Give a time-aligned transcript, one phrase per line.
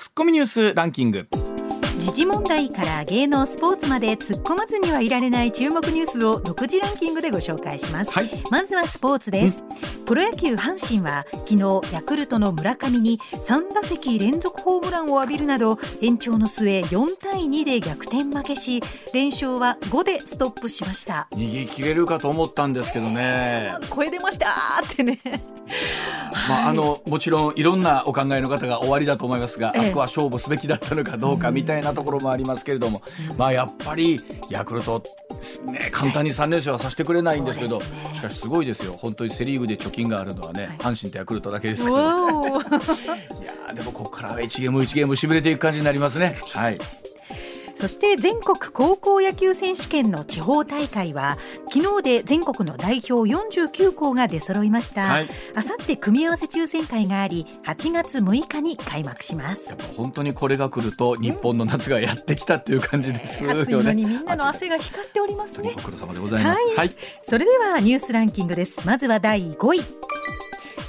[0.00, 1.28] ツッコミニュースランキング。
[1.98, 9.62] 時事問題から芸能スポーツまで突っ込まずにはいられない注目ニュースを独自ランキングでご紹介します、はい、まずはスポーツです
[10.10, 18.82] プロ野球阪神は昨日ヤクルトの村上に3打席連続ホームランを浴びるなど延長の末4対2で逆転負けし
[19.14, 21.28] 連勝は5でストップしました。
[21.30, 23.72] 逃げ切れるかと思ったんですけどね。
[23.88, 24.48] 声出ました
[24.84, 25.20] ってね。
[26.48, 33.00] まあ、あのもちろんいろんなお考えの方が終わりだと思いますが、あそこは勝負すべきだったのかどうかみたいなところもありますけれども、
[33.38, 35.04] まあ、やっぱりヤクルト、
[35.66, 37.80] ね、簡単に3連勝はさせてくれないんですけど、
[38.12, 42.48] しかしすごいですよ、本当にセ・リーグで貯金があるのはね、阪神とヤクルトだけですから、ね、
[43.42, 46.38] いやでもここからは1ゲーム1ゲームしびれていく感じになりますね。
[46.52, 46.78] はい
[47.80, 51.38] そして全国高校野球選手権の地方大会は
[51.72, 55.14] 昨日で全国の代表49校が出揃いました、
[55.54, 59.74] あさって組み合わせ抽選会があり8月6日に開幕します。
[59.96, 65.72] 本当にこれが来ると日本の夏がやってきたっていう感じですよね、暑いのにみんなの汗が光っておりますね。
[65.76, 66.90] ご苦労様でございます、はい、はい、
[67.22, 68.86] それではニュースランキングです。
[68.86, 69.80] まずは第5位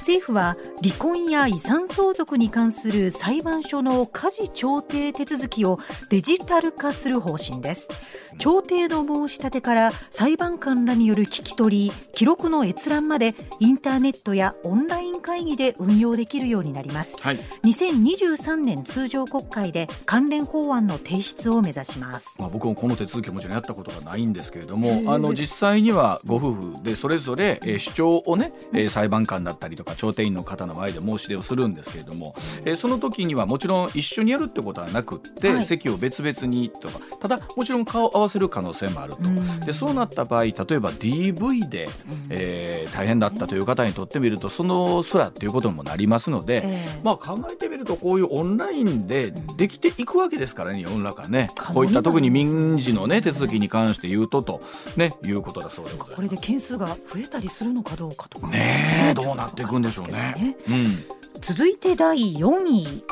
[0.02, 5.78] 政府は離婚や遺産相続に関する裁判所の家事調停手続きを
[6.10, 7.88] デジタル化する方針です。
[8.38, 41.88] 調停の申し立てから裁判官らによる聞き取り記録の閲覧までインターネットやオンライン会議で運用できるようになります、はい、2023年通常国会で関連法案の提出を目指します、まあ、僕もこの手続きもちろんやったことがないんですけれどもあの実際にはご夫婦でそれぞれ、え主張をね、え裁判官だったりとか調停員の方の前で申し出をするんですけれども、えその時にはもちろん一緒にやるってことはなくって、はい、席を別々にとかただもちろん顔を合わせる可能性もあると、でそうなった場合例えば DV で、
[42.30, 51.50] えー、大変だったという方にとってみるとその空っていうことにもなりますので、えー、まあ、考えてみるとこういうオンラインでできていくわけですからね世の中ね。
[51.72, 54.62] こういった特に民事の、ね、手続きに関して言うとと、
[54.96, 56.16] ね、いうことだそうでございます。
[56.16, 58.48] これで件数が増えたりするのかどうかとか。
[58.48, 60.56] ねどうなっていくでしょうね。
[60.68, 61.04] うん、
[61.40, 63.04] 続いて第4位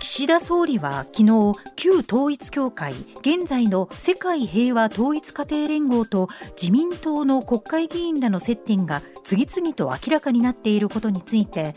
[0.00, 6.28] 岸田総理は昨日旧統一教会現在の世界平和統一家庭連合と
[6.60, 11.74] 自民党の国会議員らの接点が次々と明らかになっていることについて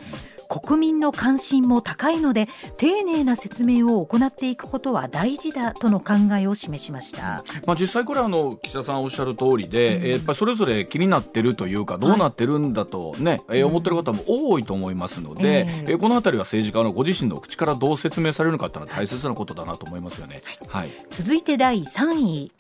[0.52, 20.42] 国民の関心も高いので丁寧な説明を行っていくことは大事だとの考えを示しました、まあ、実際これはあの岸田さんおっしゃる通りで、うん、やっぱりそれぞれ気になってるというかどうなってるんだとね、はい、思ってる方も多いと思いますので、えー、この辺りは政治家のご自身の口からどう説明されるのかのは大切なことだなと思いますよね。
[20.68, 22.52] はい、はい、続いて第3位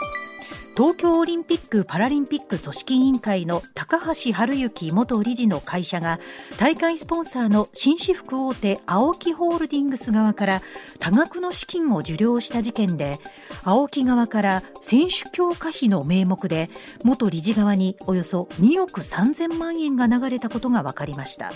[0.81, 6.19] 東京オリンピック・パラリンピック組織委員会の高橋治之元理事の会社が
[6.57, 10.63] 大会スポンサーの紳士服大手 AOKI ホールディングス側から
[10.97, 13.19] 多額の資金を受領した事件で
[13.61, 16.71] AOKI 側から選手強化費の名目で
[17.03, 21.51] 元理事側におよそ2億3000万円が流れたことが分かりました。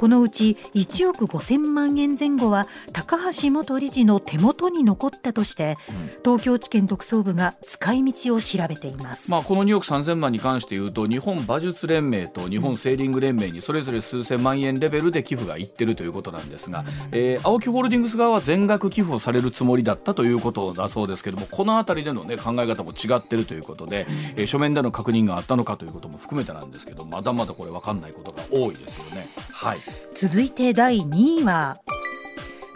[0.00, 5.76] このうち1億5000万円前後は高橋元理事の手元に残ったとして
[6.24, 29.28] 東京地検特捜部が使い道を調べています、まあ、この2億3000万に関して言うと日本馬術連盟と日本セーリング連盟にそれぞれ数千万円レベルで寄付がいってるということなんですが、うん、えー、青木ホールディングス側は全額寄付をされるつもりだったということだそうですけどもこの辺りでの、ね、考え方も違ってるということで、うん、えー、書面での確認があったのかということも含めてなんですけどまだまだこれ分かんないことが多いですよね。
[29.52, 29.80] はい、
[30.14, 31.80] 続いて第2位は。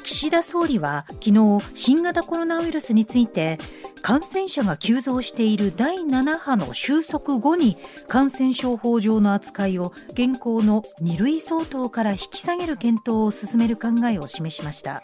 [0.05, 3.59] 岸田総理は昨日新型コロナウイルスについて
[4.05, 15.03] 感染者が急増している第7波の収束後に感染症法上の扱いを現行の2類相当から引き下げる検討を進める考えを示しました。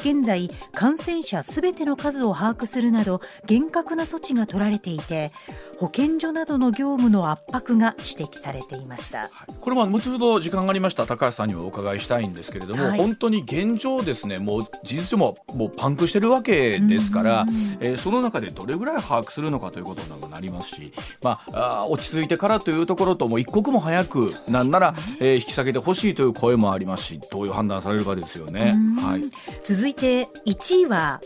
[0.00, 5.32] 現在感染者すべての数を把握するなど厳格な措置が取られていて
[5.78, 9.30] 保健所などの業務の圧迫が指摘されていました、
[9.62, 11.06] これは後ほど時間がありました。
[11.06, 17.46] 高橋さんにもお伺いしたいんですけれども、はい、本当に現状ですねもう事実上ももうパンクしてるわけですから、
[17.80, 20.92] えー、その中でどれぐらい把握するのかということにもなりますし、
[21.22, 28.74] まあ、あ落ち着いてからというところとも一刻も早くなんなら、ねえー、引き下げてほしいという声もありますしどういう判断されるかですよね。
[29.00, 29.22] はい、
[29.62, 31.20] 続いて1位は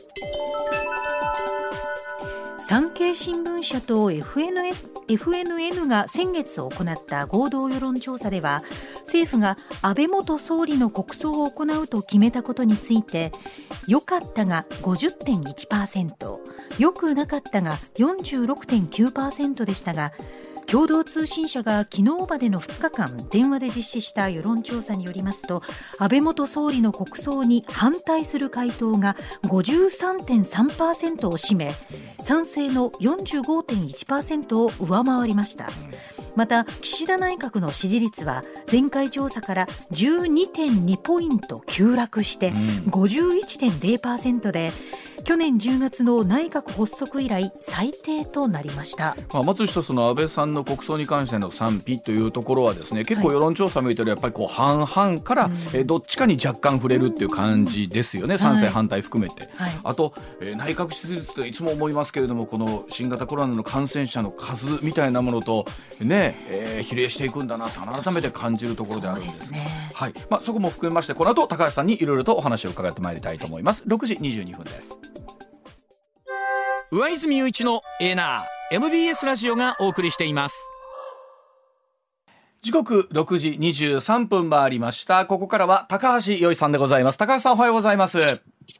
[2.69, 8.62] 産経新聞社と FNS FNN が先月行った合同世論調査では
[9.06, 13.32] 政府が安倍元総理の国葬を行うと決めたことについて
[13.87, 16.38] 良かったが50.1%
[16.79, 20.12] 良くなかったが46.9%でしたが
[20.70, 25.62] 共同通信社が昨日までの2日間電話で実施した世論調査によりますと
[25.99, 31.73] 安倍元総理の国葬に反対する回答が53.3%を占め
[32.23, 35.69] 賛成の45.1%を上回りました。
[36.37, 44.71] また岸田内閣の支持率は前回調査から12.2ポイント急落して51.0%で、
[45.29, 65.67] 去年10月の内閣発足以来最低となりました、まあ、まず一つの安倍さんの国葬に関しての賛否というところはですね結構世論調査見てるやっぱりこう半々から、えどっちかに若干触れるっていう感じですよね、うん、賛成反対含めて、はい、あと、えー、内閣支持率っていつも思いますけれどもこの新型コロナの感染者の数みたいなものと
[66.01, 69.53] ね、えー、比例していくんだなと改めて感じるところであるんです。
[69.53, 70.15] ね、はい。
[70.31, 73.87] まあ、そこも含めましてこの後高橋さんにいろいろとお話を伺ってまいりたいと思います。
[73.87, 74.99] 6時22分です。
[76.90, 80.73] 上泉雄一のエナー MBS ラジオがお送りしています。
[82.62, 85.26] 時刻6時23分回りました。
[85.26, 87.19] ここからは高橋洋一さんでございます。
[87.19, 88.19] 高橋さんおはようございます。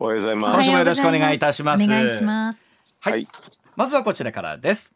[0.01, 0.71] おはようございます。
[0.71, 1.85] よろしくお願いいたします。
[1.85, 2.67] お願いします。
[3.01, 3.29] はい、はい、
[3.77, 4.91] まずはこちらからです。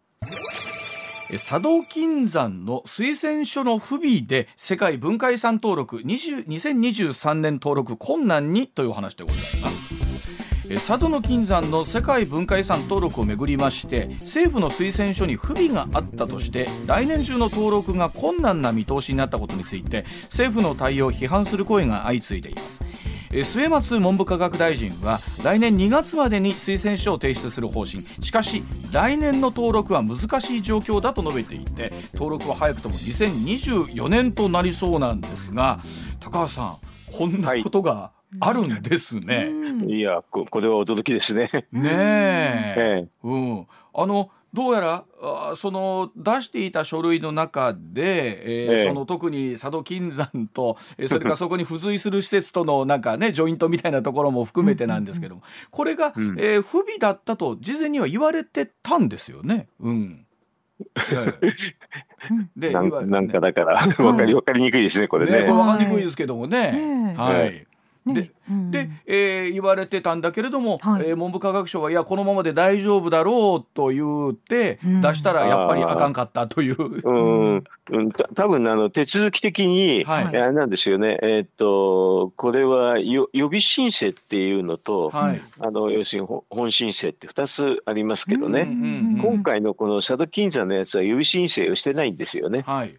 [1.32, 10.01] 佐渡金山の推薦書の不備で世界文化遺産登録2023年登録困難にという話でございます
[10.76, 22.80] 佐渡の金山の世界文化遺産登録をめぐりまして政府の推薦書に不備があったとして来年中の登録が困難な見通しになったことについて政府の対応を批判する声が相次いでいます。
[23.44, 28.06] 末松文部科学大臣は来年2月までに推薦書を提出する方針。
[28.20, 35.80] しかし来年の登録は難しい状況だと述べていて登録は早くとも2024年となりそうなんですが
[36.20, 36.78] 高橋さん
[37.10, 39.50] こんなことが、はいあるんですね。
[39.87, 41.50] いやここれは驚きですね。
[41.73, 42.75] ねえ。
[42.76, 43.67] ええ、うん。
[43.94, 59.69] あのどうやらあその出していた書類の中で、えー、ええ、その特に佐渡金山と、えー、それからそこに付随する施設とのなんかね ジョイントみたいなところも含めてなんですけどもこれが、うん、えー、不備だったと事前には言われてたんですよね。
[59.81, 60.26] うん
[62.56, 65.46] でなんかだから 分かり分かりにくいですねこれね。
[65.46, 67.14] ね分かりにくいですけどもね。
[67.17, 67.67] はい。
[68.06, 76.76] で、うん、で、えー、言われてたんだけれども、はい、えー、文部科学省はいやこのままで大丈夫だろうと言って出したらやっぱりあかんかったという。
[76.78, 81.19] うん、うん、た多分あの手続き的に、はい、なんですよね。
[81.22, 88.69] えー、っとこれはよ予備申請っていうのと、はい、あの要するに本申請って二つありますけどね。
[89.22, 92.62] 今回のこの佐渡金山のやつは予備申請をしてないんですよね。
[92.66, 92.96] はい。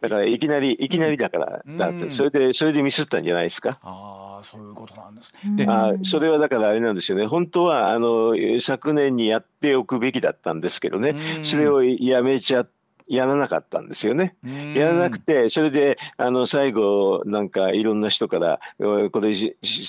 [0.00, 3.78] だからいきなりいきなりだから、だってそれでそれでミスったんじゃないですか？
[3.82, 5.66] あそういうことなんですね。
[5.68, 7.26] あそれはだからあれなんですよね。
[7.26, 11.16] 本当はあの昨年にやっておくべきだったんですけどね。
[11.42, 12.66] それをやめちゃ
[13.08, 14.36] やらなかったんですよね。
[14.74, 18.84] やらなくて、それで、あの、最後、なんか、いろんな人から、こ
[19.20, 19.32] れ、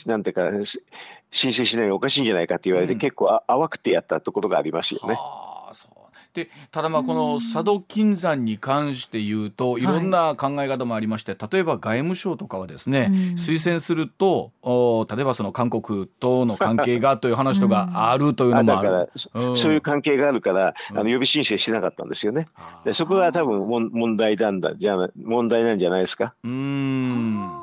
[0.08, 0.50] なんていうか、
[1.30, 5.16] 申請しないのおかしいんじゃないかって言われて、結構あ淡くてやったところがありますよね。
[6.34, 9.92] でただまあこの佐渡金山に関して言うとい。
[9.92, 19.10] ろんな考え方もありまして、例えば外務省とかはですね、推薦するとお例えばその韓国との関係がという話とかあるというのもある。
[19.34, 22.48] うん、そういう関係があるからあの予備申請しなかったんですよね。
[22.86, 26.34] でそこが多分問題なんだじゃ問題なんじゃないですか？
[26.44, 27.61] うん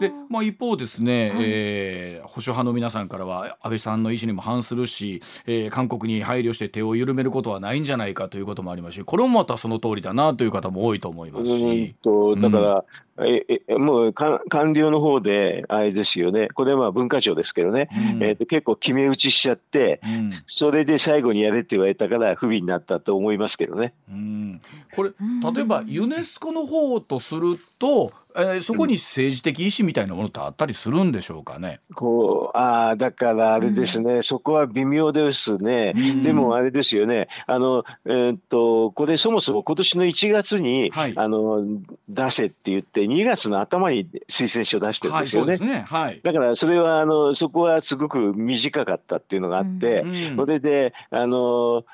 [0.00, 11.94] で、まあ、一方ですね、はい、えー、保守派の皆さんからは安倍さんの意思にも反するし、えー、韓国に配慮して手を緩めることはないんじゃないかということもありますしこれもまたその通りだなという方も多いと思いますし。
[12.02, 12.84] とだから、
[13.18, 16.48] ええもう官僚の方であれですよね。
[16.48, 23.94] これはまあ文化庁ですけどね、うん、えー、と結構決め打ちしちゃって、うん、それで最後にやれって言われたから不備になったと思いますけどね。
[24.10, 24.60] うん、
[24.94, 25.10] これ
[25.54, 31.80] 例えばユネスコの方とするとえー、そこに政治的意思みたいなものってあったりするんでしょうかね？
[31.94, 37.28] こうああだからあれですね、うん、そこは微妙ですね、うん、でもあれですよね。
[37.46, 41.64] あの、えー、っとこれそもそも今年の1月に、はい、あの
[42.08, 45.56] 出せって言って2月の頭に推薦書を出してるんですよね。
[45.56, 45.84] はい、ね。
[45.86, 51.84] はい、だからそれはあのそこはすごく短かったっていうのがあって、うん、それであの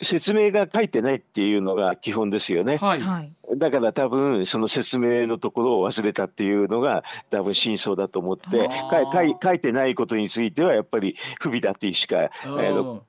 [0.00, 2.76] 説明が書いてないっていうのが基本ですよね。
[2.76, 8.68] はいだから多分その説明のところを忘れたっていうのが多分真相だと思って
[9.42, 13.00] 書いてないことについてはやっぱり不備だっていうしか、えー、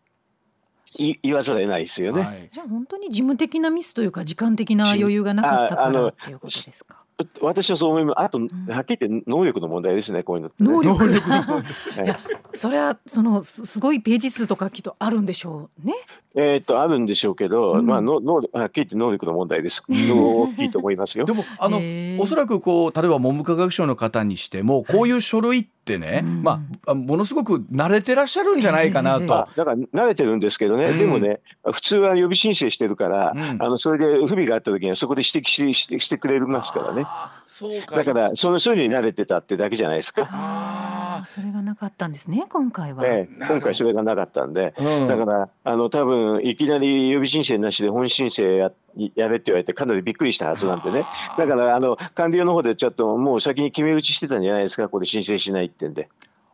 [1.22, 7.04] 言わざるを得ないですよね、はい、じゃあ本当に事務的なミスというか時間的な余裕がなかったからっていうことですか？
[7.42, 8.22] 私はそう思います。
[8.22, 11.06] あと、はっきり言って能力の問題ですね、こういうのって、ね、能力。
[11.12, 12.18] いや、
[12.54, 15.94] それはそのすごいページ数とかきっとあるんでしょうね。
[16.36, 19.84] えー、っとあるんでしょうけど、うん、まあの能はっきり言って能力の問題です。
[19.90, 21.26] 大きいと思いますよ。
[21.26, 21.80] でもあの
[22.22, 29.28] おそらくこう例えば文部科学省の方にしてもこういう書類ってね、まあものすごく慣れてらっしゃるんじゃないかなと。
[29.56, 30.94] だから慣れてるんですけどね。
[30.94, 33.36] でもね普通は予備申請してるから、あ
[33.68, 37.06] のそれで不備があった時にはそこで指摘ししてしてくれますからね。
[37.52, 37.96] そうか。
[37.96, 40.30] だからそのそういうに慣れてたってだけじゃないですか。
[40.32, 48.72] あそれがなかったんですね今回は、ええ、今回それがなかったんで、うん、だからあの多分いきなり予備申請なしで本申請や
[49.16, 51.06] やれって言われてかなりびっくりしたはずなんでね。
[51.40, 56.08] だからあの官僚の方でちょっともう先に決め打ちしてたんじゃないですかこれ申請しないってんで。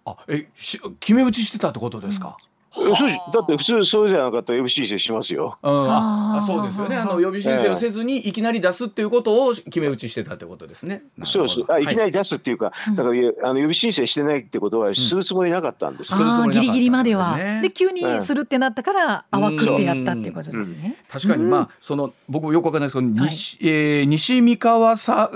[0.05, 5.57] あえし決め打ちしてたってことですか、うんそうだって普通そうじゃなかったら予備申請しますよ。
[5.63, 6.43] うん、あ。
[6.45, 6.97] そうですよね。
[6.97, 11.03] あの予備申請をせずにいきなり出すっていうことを決め打ちしてたってことですね。
[11.23, 11.87] そうですあい。
[11.87, 16.13] きなり出すっていうか、はい、だからあの予備申請してないってことはするつもりなかったんです。
[16.15, 17.37] うん、ギリギリまでは。
[17.61, 20.97] で急にするってなったから淡くってやったっていうことですね。
[21.09, 25.31] 確かにまあその僕もよくわかんないですけど、西、はい、えー、西三河さ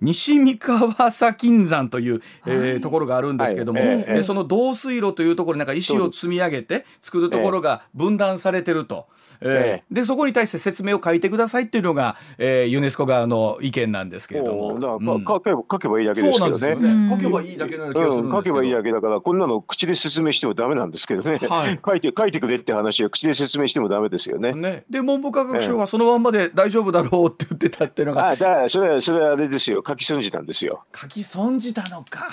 [0.00, 9.06] 西三河さ金山という、えー、ところがあるんですけども、はい、えー、その導水路というところになんか石を積み上げて作るところが分断されてると、
[9.40, 14.74] えー、でそこに対して説明を書いてくださいっていうのが、えー、ユネスコ側の意見なんですけれども。
[14.74, 16.74] だから、うん、書けば書けばいいだけですけどね。
[16.74, 21.38] ね書けばいいだけな気うん、書けばいいだけだからこんなの口で説明してもダメなんですけどね。
[21.48, 24.52] はい、書いて書いてくれって話は口で説明してもダメですよね。
[24.52, 28.28] ねで文部科学省はそのまんまで大丈夫だろうって言ってたっていうのが。
[28.28, 30.84] あだからそれはそれはあれですよ書き損じたんですよ。
[30.94, 32.28] 書き損じたのか。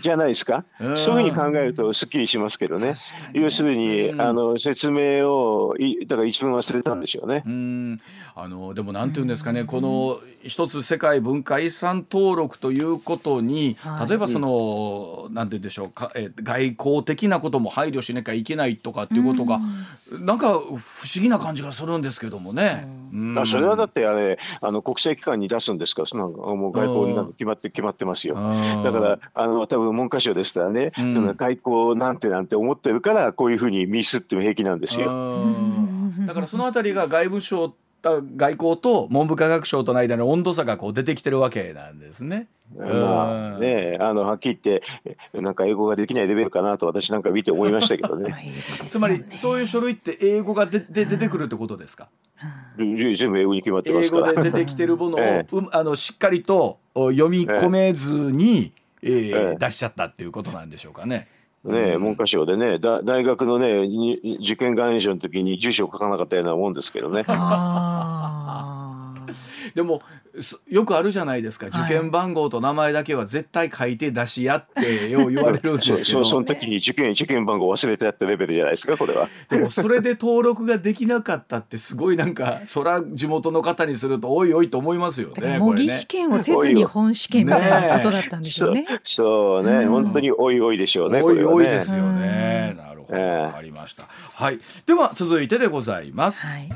[0.00, 2.94] じゃないですか、そういうふうに考えるとすっきりしますけどね。
[3.34, 7.42] 要するに、あの説明をいだから一文忘れたんでしょうね。
[7.44, 7.98] うん。
[8.34, 13.76] あのでもなんていうんですかねこの一つ世界文化遺産登録ということに、
[14.08, 19.60] 例えばその、なんて言うんでしょうか、え外交的なことも配慮しなきゃいけないとかっていうことが、
[20.10, 20.78] うなんか不思
[21.16, 22.86] 議な感じがするんですけどもね。
[23.12, 26.06] うん、それはだってあれあの国際機関に出すんですか？
[26.06, 28.34] そのもう外交になんか決まって決まってますよ。
[28.34, 35.12] だからあの多分文科省でしたらね、うん、外交なんてなんて思ってるからこういうふうにミスっても平気なんですよ。
[36.26, 42.48] だからそのあたりが外務省外交と文部科学省との間の温度差がこう出てきてるわけなんですね。
[42.76, 44.82] まあね、あのはっきり言って
[45.34, 48.34] なんか英語ができないレベルかなと私なんか見て思いましたけどね。
[48.86, 52.08] つまりそういう書類って英語がでで出てくるってことですか？
[52.76, 54.30] 全部英語に決まってますから。
[54.30, 61.28] 英語で出てきてるものを、 ええ、あのしっかりと読み込めずに、ええええ、出しちゃったっていうことなんでしょうかね。
[61.64, 63.88] ね、文科省でねだ大学のね
[64.40, 67.24] 受験願書の時に住所を書かなかったようなもんですけどね。
[69.74, 70.02] でも
[70.68, 76.24] よくあるじゃないですか、受験番号と名前だけは絶対書いて出し合ってよう言われるんですけど。
[76.24, 79.28] そ の時に受験受験番号忘れてやったレベルじゃないですかこれは。
[79.50, 88.86] でもそれで登録ができなかったってすごいなんかそら地元の方にするとおいおいと思いますよね模擬試験をせずに本試験みたいなことだったんでしょうね。
[89.04, 93.20] そうね、うん、本当においおいでしょうねおいおいですよね、なるほど。
[93.20, 94.58] わかりました、はい。
[94.86, 96.68] では続いてでございます、はい、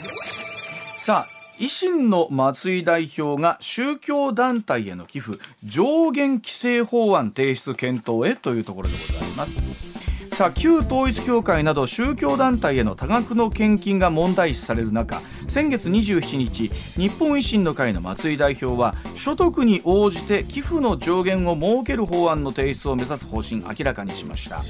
[0.99, 9.97] さあ維新の松井代表が宗教団体への寄付上限規制法案提出検討へというところでございます。
[10.37, 24.63] さあ旧統一教会など宗教団体への多額の献金が問題視される中先月27日日本維新の会の松井代表は所得に応じて寄付の上限を設ける法案の提出を目指す方針明らかにしました。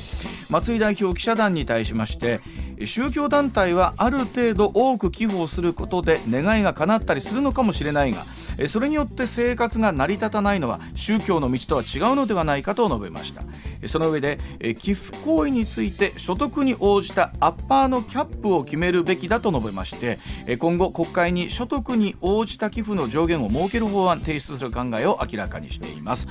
[0.49, 2.41] 松井代表記者団に対しまして
[2.85, 8.25] 宗教団体はある程度多く寄付をすることで願いが叶ったりするのかもしれないが
[8.69, 13.43] それによって生活が成り立たないのは宗教の道とは違うのではないかと述べました。
[13.87, 14.39] その上で
[14.79, 20.19] 寄付行為について所得に応じたアッパーのキャップを決めるべきだと述べまして
[20.59, 26.27] 今後国会に所得に応じた寄付の上限を設ける法案提出する考えを明らかにしています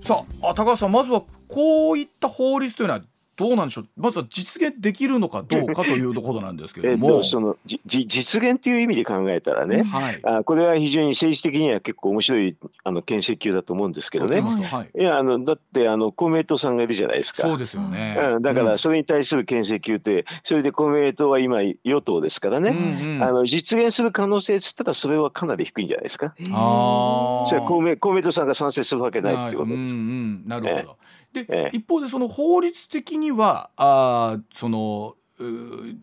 [0.00, 3.00] さあ高橋さんまずはこういった法律というのは
[3.38, 3.86] どうなんでしょう？
[3.96, 7.22] まずは実現できるのかどうかというところなんですけれども。
[7.22, 17.42] そのじ実現という意味で考えたらね、はい、あこれは非常に政治的には結構面白いあの建設級だと思うんですけどね、はい、いやあのだってあの公明党さんがいるじゃないですか。
[17.42, 26.34] そうですよね、うん、だからそれに対する建設級ってそれで公明党は今与党ですからね、うんうん、あの実現する可能性っつったらそれはかなり低いんじゃないですか。
[26.52, 29.94] あそれは公明公明党さんが賛成するわけないってことです。
[29.94, 30.02] うんう
[30.46, 30.88] ん、なるほど、えー
[31.32, 35.14] で、ええ、一方でその法律的にはあその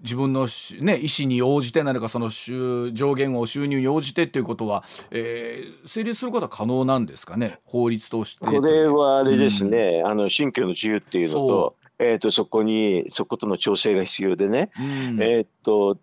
[0.01, 0.47] 自分の、
[0.79, 7.59] ね、意思に応じてなのかその上限を収入に応じてっていうことは、えー、成立することは可能なんですかね？
[7.65, 8.45] 法律として。
[8.45, 15.97] これはあれですね、うん、あの信教の自由っていうのとえーと、そこにそことの調整が必要でね、うん、えーと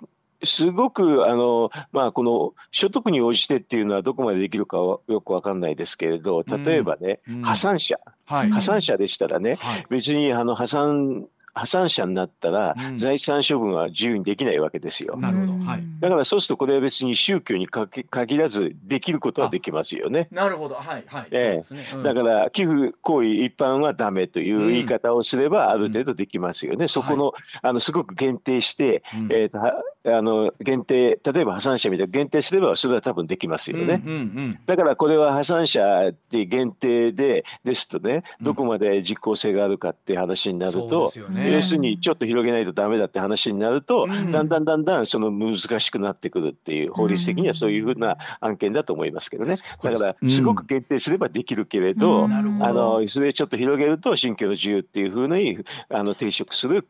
[0.45, 15.17] すごくあの、まあ、この所得に応じてっていうのはどこまでできるかはよくわかんないですけれど例えばね、うん、破産者、はい、破産者でしたらね、はい、別にあの破産破産者になったら、財産処分は自由にできないわけですよ。
[15.17, 15.53] なるほど。
[15.65, 15.85] はい。
[16.01, 20.29] だからそうするとこれは別に宗教に限らずできることはできますよね。
[20.31, 20.77] なるほど。
[20.77, 21.27] はいはい。
[21.31, 26.79] ええねうん、だから寄付行為一般はダメという言い方をすればある程度できますよね。
[26.83, 29.61] うん、そこの、はい、あのすごく限定して、うん、えっ、ー、と
[30.05, 34.03] あの限定例えば破産者みたいな限定すればそれは多分できますよね。
[34.05, 49.57] うんうんうん、だからこれは破産者って限定でですとねどこまで実効性があるかって話になると、ね、要するにちょっと広げないとダメだって話になると、うん、だんだんだんだんその難しくなってくるっていう法律的にはそういうふうな案件だと思いますけどね。
[49.83, 55.59] だからすごく限定すればできるけれど、うん、あのそれちょっと広げると信教の自由っていうふうに
[55.89, 56.87] あの抵触する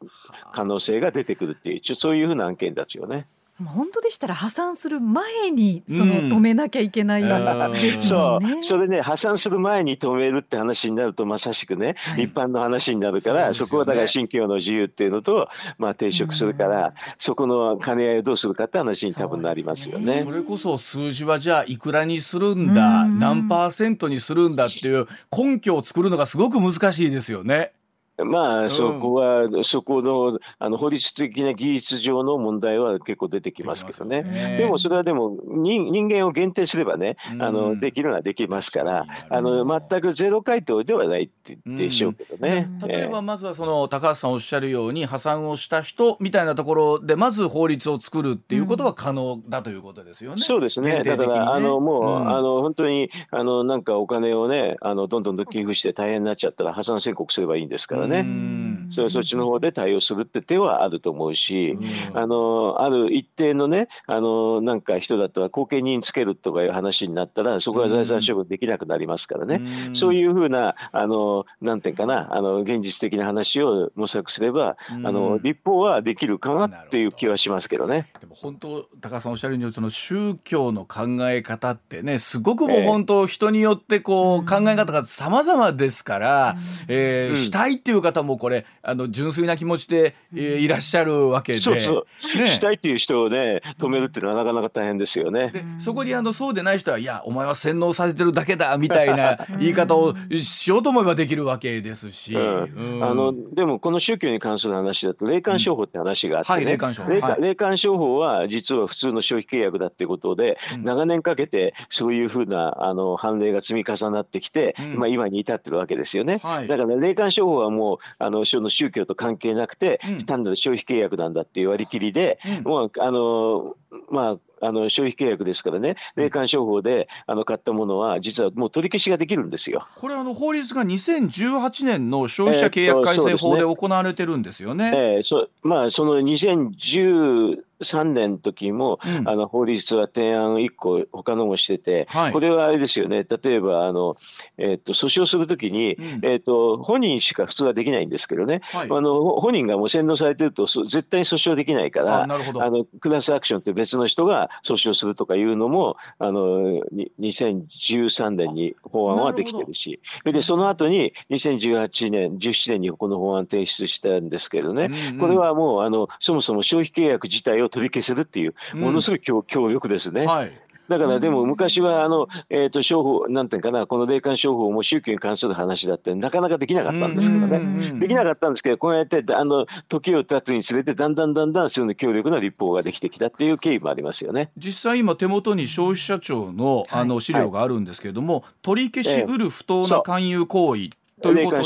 [0.53, 3.27] 可能性が出てくるっていうそういうふうな案件だとよね。
[3.61, 8.65] 本当でしたら破産する前にその止めなきゃいけない、うん、そう。
[8.65, 20.23] それね破産する前に止めるって話になるとまさしくね、はい、一般の話になるからそ,、こはだから信教の自由っていうのとまあ抵触するから、うん、そこの兼ね合いをどうするかって話に多分なりますよね。
[20.25, 27.73] それこそ数字はじゃあいくらにするんだ、うん、何パーセントにするんだっていう根拠を作るのがすごく難しいですよね。
[28.19, 34.23] まあ、そこは、うん、そこのあの法律的な技術上の問題は結構出てきますけどね。
[34.23, 41.31] ねでもそれはでも人人間を限定すればね、あのできるのはできますから、あの全くゼロ回答ではない
[41.67, 42.69] でしょうけどね。
[42.83, 50.43] うん、例えばまずはその高橋さんおっしゃるように破産をした人みたいなところでまず法律を作るっていうことは可能だということですよね。
[50.43, 50.99] そうですね。
[50.99, 58.12] ねだからあのもう、あの本当にあのなんかお金をねあのどんどんどん寄付して大変になっちゃったら破産宣告すればいいんですからね。
[58.13, 58.53] ね。
[58.93, 61.79] それそっちの方で対応するって手はあると思うし、
[62.15, 69.63] あのある一定のねあのなんか人だったら後見人つけるとかいう話になったらそこは財産処分できなくなりますからね、
[69.95, 78.11] そういうふうなあのなんていうかなあの現実的な話を模索すれば、あの立法はできるかなっていう気はしますけどね。
[78.21, 86.57] でも本当高さんおっしゃるようにその宗教の考え方ってねすごくもう本当人によってこう考え方が様々ですから、
[86.89, 95.51] えー、したいっていう方もこれあの純粋な気持ちで、えー、いらっしゃるわけで、そうそう、ね、したいっていう人をね止めるっていうのはなかなか大変ですよね。
[95.51, 102.97] でそこにあのそうでない人はいやお前は洗脳されてるだけだみたいな言い方をしようと思えばできるわけですし、うん。
[102.97, 107.11] うん、あのでもこの宗教に関する話だと霊感商法って話があってね、うんはい、霊感商法。
[107.11, 116.41] 霊,、はい、霊感商法は実は普通の消費契約だっていうことで、長年かけてそういうふうなあの判例が積み重なってきて、まあ、今に至ってるわけですよね。
[116.43, 117.82] はい、だから霊感商法はもう
[118.19, 123.77] あのの宗教と関係なくて、単なる消費契約なんだっていう割り切りで、もうあの
[124.11, 129.87] まああの消費契約ですからね霊感商法であの買ったものは実はもう取り消しができるんですよ。
[129.97, 134.93] これあの法律が2018年の消費者契約改正法で行われてるんですよね。
[134.95, 143.25] えー、そまあその2010 3年の時も、うん、あの法律は提案1個他のもしてて、はい、これはあれですよね。
[143.25, 144.17] 例えばあの、
[144.59, 156.81] えーと、訴訟する時に、うん、えーと、本人しか普通はできないんですけどね、はい、あの本人がもう洗脳されてると絶対に訴訟できないからあのクラスアクションって別の人が訴訟するとかいうのもあの
[157.21, 160.01] 2013年に法案はできてるし。
[160.25, 170.27] でその後に2018年17年にこの法案提出したんですけどね、うんうん、これはもうあのそもそも消費契約自体を取り消せるっていうものすごい強,、強力ですね。
[170.27, 170.53] はい。
[170.89, 177.99] だからでも昔はあの、えー、と商法なんていうかなこの霊感商法も宗教に関する話だってなかなかできなかったんですけどね。
[177.99, 184.51] できなかったんですけどこうやってあの時を経つにつれてだんだんだんだんそういう強力な立法ができてきたっていう経緯もありますよね。
[184.59, 190.91] 実際今手元に消費者庁のあの資料があるんですけれども、はい、取り消しうる不当な勧誘行為、
[191.23, 191.63] ということで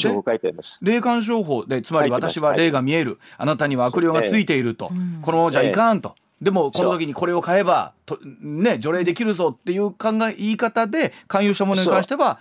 [0.82, 4.90] 霊感商法でつまり私は霊が見える、あなたには悪霊がついていると、
[5.22, 6.14] このままじゃいかんと。
[6.40, 12.40] でもこの時にこれを買えばと、ね、除霊できるぞっていう考え言い方で勧誘したものに関しては、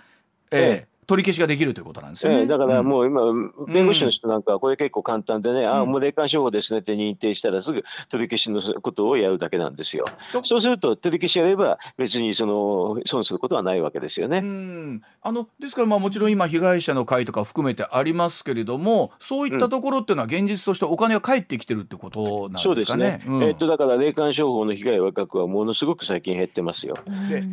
[0.50, 2.40] えー、取り消しができるということなんですよね。
[2.40, 3.22] えー、だからもう今、
[3.68, 10.04] 弁護士の人なんかはこれ結構簡単でね、うん、ああ、もう霊感商法ですねって認定したらすぐ取り消しのことをやるだけなんですよ。
[10.42, 14.38] そうすると取り消しやれば別にその損することはないわけですよね。
[14.38, 22.62] うんあのですからまあもちろん今被害者の会とか含めてありますけれどもそういったところっていうのは現実としてお金が返ってきてるってことなんですかね。
[22.64, 23.24] そうですね。
[23.26, 26.96] うん、えー、っとだから霊感商法の被害額はものすごく最近減ってますよ。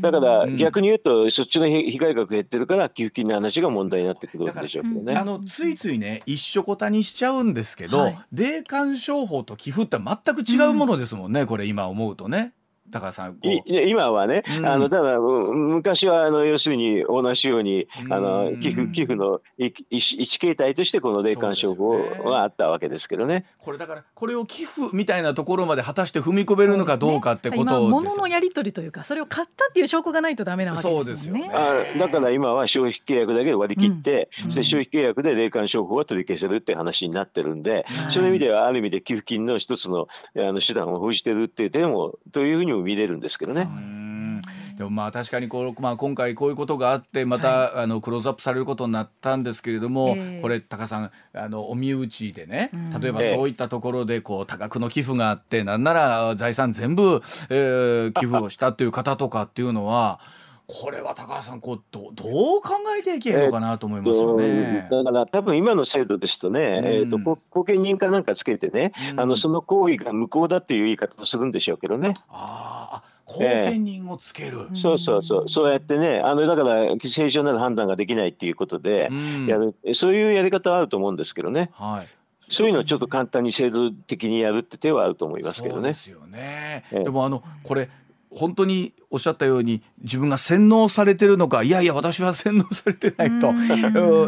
[0.01, 5.15] だから逆に言うとそっちの被害額減ってるから寄付金の話が問題になってくるんでしょうけどね。
[5.15, 12.53] あのついついね一緒こたにしちゃうんですけど、はい、霊感商法と寄付って全く違うものですもんね、うん、これ今思うとね。
[12.91, 23.45] 高さん今はね、うん、あのただ昔はあの要するに同じようにあの寄付寄付の一形態としてこの霊感商法はあったわけですけどね。
[23.59, 31.49] これだからこれを寄付みたいなところまで果たして踏み込めるのかどうかってことです、ね、物のやり取りというかそれを買ったっていう証拠がないとダメなわけですよね。
[31.53, 43.67] あだから今は消費契約だけ割り切って、うん、で消費契約で霊感商法は取り消せるって話になってるんで、はい、そういう意味ではある意味で寄付金の一つのあの手段を封じてるっていう点をというふうにも見れるんですけどね。
[44.77, 60.19] でもまあ確かにこう、まあ、今回こういうことがあってまた、はい、あのクローズアップされることになったんですけれども、えー、これ高さんあのお身内でね例えばそういったところでこう多額の寄付があってなんなら財産全部、えー、寄付をしたっていう方とかっていうのは。
[60.65, 64.87] これは高橋さんこうどどう考えていけばいいのかなと思いますよね。
[64.89, 72.13] だから多分今の制度ですとね、うん、えーと、と後見人かなんかつけてね、うん、あのその行為が無効だっていう言い方をするんでしょうけどね。
[72.29, 79.09] あ後見人をつける、えー、そうそうそうそうやってねあのだから正常なる判断ができないっていうことで
[79.47, 81.69] やる、うん、そういうやり方はあると思うんですけどね。
[81.73, 82.07] はい
[82.49, 85.89] そういうのをちょっと簡単に制度的にやるって手はあると思いますけどね。
[85.89, 86.83] ですよね。
[86.91, 87.89] でもあのこれ
[88.35, 93.53] 本当におっしゃったように自分が洗脳されてるのかいやいや私は洗脳されてないと。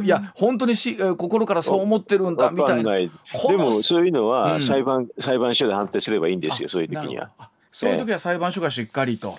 [0.03, 2.93] いや本当にし心からそう思ってるんだみたいな。
[2.95, 3.09] で
[3.57, 7.31] もそういうのは裁判、うん、裁判所で判定すればいいんですよそういう時には。
[7.75, 9.37] そういう時は裁判所がしっかりと。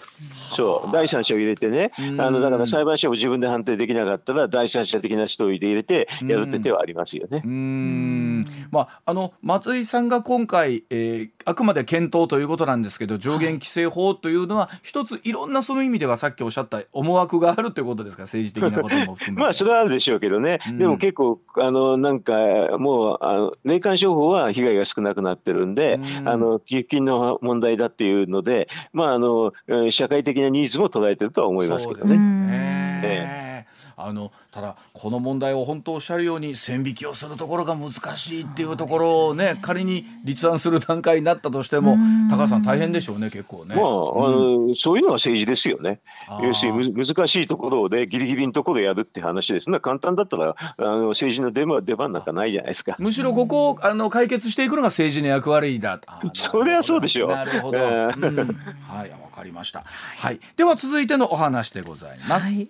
[0.55, 1.91] そう第三者を入れてね。
[2.19, 7.41] あのだから裁判所も自分で判定できなかったら第三者的な人を入れてやるって手はありますよね。
[7.43, 8.47] うん。
[8.71, 18.25] まああの松井さんが今回、えー、あくまで検討ということなんですけど上限規制法というのは、はい、一ついろんなその意味ではさっきおっしゃった思惑があるということですか？
[18.25, 19.41] 政治的なことも含めて。
[19.41, 22.35] まあそれはあるでしょうけどね、でも結構あのなんか
[22.79, 29.53] もうあの霊感商法は被害が少なくなってるんで、あの寄付金の問題だっていうので、まああの
[29.91, 32.17] 社会的なニーズも捉えてるとは思いますけどね。
[32.17, 41.97] ねあのただこの問題を本当おっしゃるように線引きをするところが難しいっていうところをね、ね、仮に立案する段階になったとしても
[42.31, 43.75] 高橋さん大変でしょうね結構ね。
[43.75, 46.01] まあ、うん、そういうのは政治ですよね。
[46.43, 52.97] 要するに難しいところでギリギリのところでやるって話ですね簡単だったらあの政治の出番出番なんかないじゃないですか。
[52.99, 56.01] むしろここをあの解決していくのが政治の役割だ。
[56.35, 57.31] それはそうでしょう。
[57.31, 57.79] なるほど。
[57.79, 59.85] うん、はいわかりました。
[59.85, 60.41] はい。
[60.57, 62.53] では続いてのお話でございます。
[62.53, 62.69] はい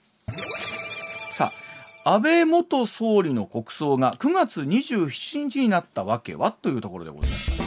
[1.37, 1.53] さ
[2.03, 7.67] あ安倍元総理の国葬が9月27日になったわけはというところでございます。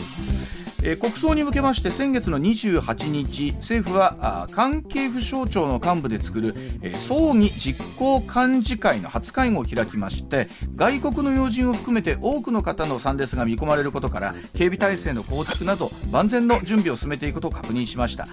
[0.81, 18.27] え、国葬に向けまして先月の28日政府は関係府省庁の幹部で作る、え、葬儀実行幹事会の初会合を開きまして外国の要人を含めて多くの方の参列が見込まれることから警備体制の構築など万全の準備を進めていくことを確認しました、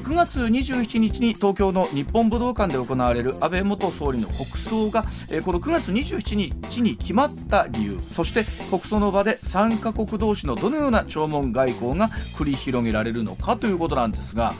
[0.00, 14.54] 9月27日に東京の日本武道館で行われる安倍元総理の国葬が、えー、この9月27日に決まった理由そして国葬の場で3カ国同士のどのような弔問外交交が繰り広げられるのかということなんですが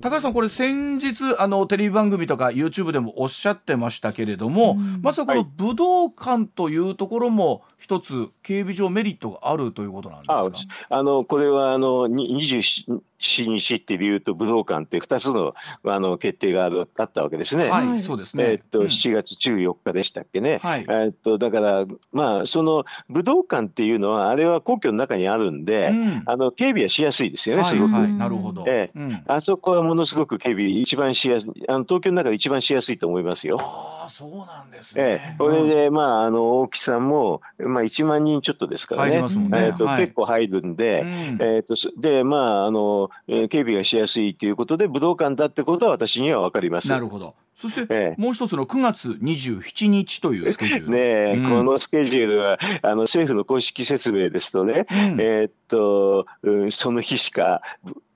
[0.00, 10.50] 高橋さんこれ先日あのテレビ番組とか YouTube でもおっしゃってましたけれども、うん、まずはこの武道館というところも一つ警備上メリットがあるということなんですか？
[10.90, 17.70] あのこれはあの27日って理由と武道館って2つのあの決定があるあったわけですね。
[17.70, 18.44] はい、そうですね。
[18.44, 20.58] えー、っと、うん、7月14日でしたっけね。
[20.62, 27.64] はい、えー、っとだからまあその武道館っていうのはあれは皇居の中にあるんで、うん、あの警備はしやすいですよね。
[27.64, 27.94] すごく。
[27.94, 28.64] はい、なるほど。
[28.66, 33.58] えー、うん、あそこはものすごく警備一番しやすいあの東京の中で一番しやすいと思いますよ。
[33.60, 35.34] ああそうなんですね。
[35.36, 39.10] えー、これで、まああの大木さんもまあ1万人ちょっとですからね。
[39.10, 46.88] ねえー、と、はい、結構入るんで、うん、えっ、とでまああの警備がしやすいということで武道館だってことは私には分かります。
[46.88, 47.34] なるほど。
[47.58, 50.90] そして、ええ、もう一つの9月27日というスケジュール。
[50.90, 57.62] ね、うん、このスケジュールはあの政府の公式説明ですとね、うん、えー、っと、うん、その日しか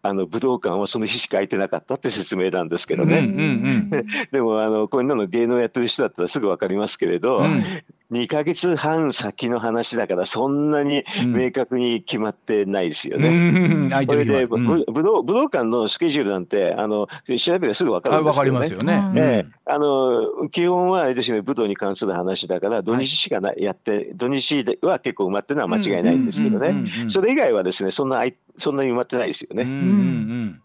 [0.04, 3.18] あの武道館はその日しか空いてなかったって説明なんですけどね。
[3.18, 7.64] うんうんうん、 でもあのこういうの芸能やってる人だったらすぐ分かりますけれど、うん、
[8.12, 13.28] 2か月半先の話だからそんなに明確に決まってないですよね。
[13.28, 18.50] うん、これで、うん、武道武道館のスケジュールなんてあの調べればすぐ分かるんですよね。
[18.52, 19.12] ますよね。
[19.16, 19.52] ええ。
[19.64, 26.84] あの基本はですね武道に関する話だから土日しかな、はい、やって土日は結構埋まってるのは間違いないんですけどね。
[27.08, 28.24] それ以外はですねそんな
[28.58, 29.62] そんなに埋まってないですよね。
[29.62, 30.62] うんうん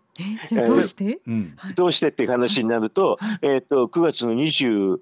[0.50, 1.20] じゃどうして、
[1.76, 5.00] どうしてっていう話になると、えっ、と9月の20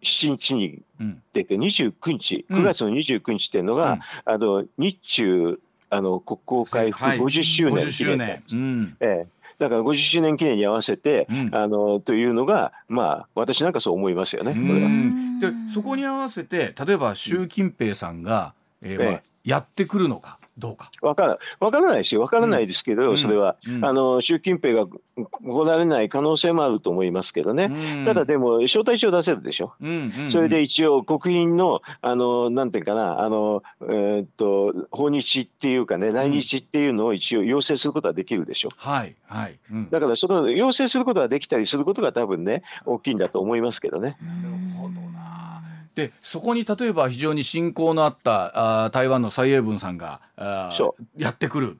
[0.00, 4.00] 日に、うん、で29日9月の29日っていうのが、うん、
[4.34, 5.60] あの日中
[5.90, 9.26] あの国交回復50周年、はい、50周年、うん、ええ。
[9.58, 14.52] だから50周年記念に合わせて、うん、あのというのがまあ私なんかそう思いますよね。
[14.52, 14.88] これは。
[15.40, 20.38] でそこに合わせて例えば習近平さんが、えーまあ、やってくるのか。
[20.60, 20.90] どうか。
[21.02, 27.64] わからわからないですよわからないですけど、うん、それは、うん、あの習近平が来られない可能性もあると思いますけどね、
[27.98, 39.58] うん、ただでも招待状出せるでしょ、うんうん、それで一応国賓のあのなんていうかなあの、えー、っと訪日っていうかね来日っていうのを一応要請することはできるでしょ、はいはい、
[39.90, 44.16] だからその要請することができたりすることが多分ね大きいんだと思いますけどね。
[44.20, 44.49] なるほど
[45.94, 50.70] でそこに例えば非常に親交のあったあ台湾の蔡英文さんがあ
[51.16, 51.78] やってくる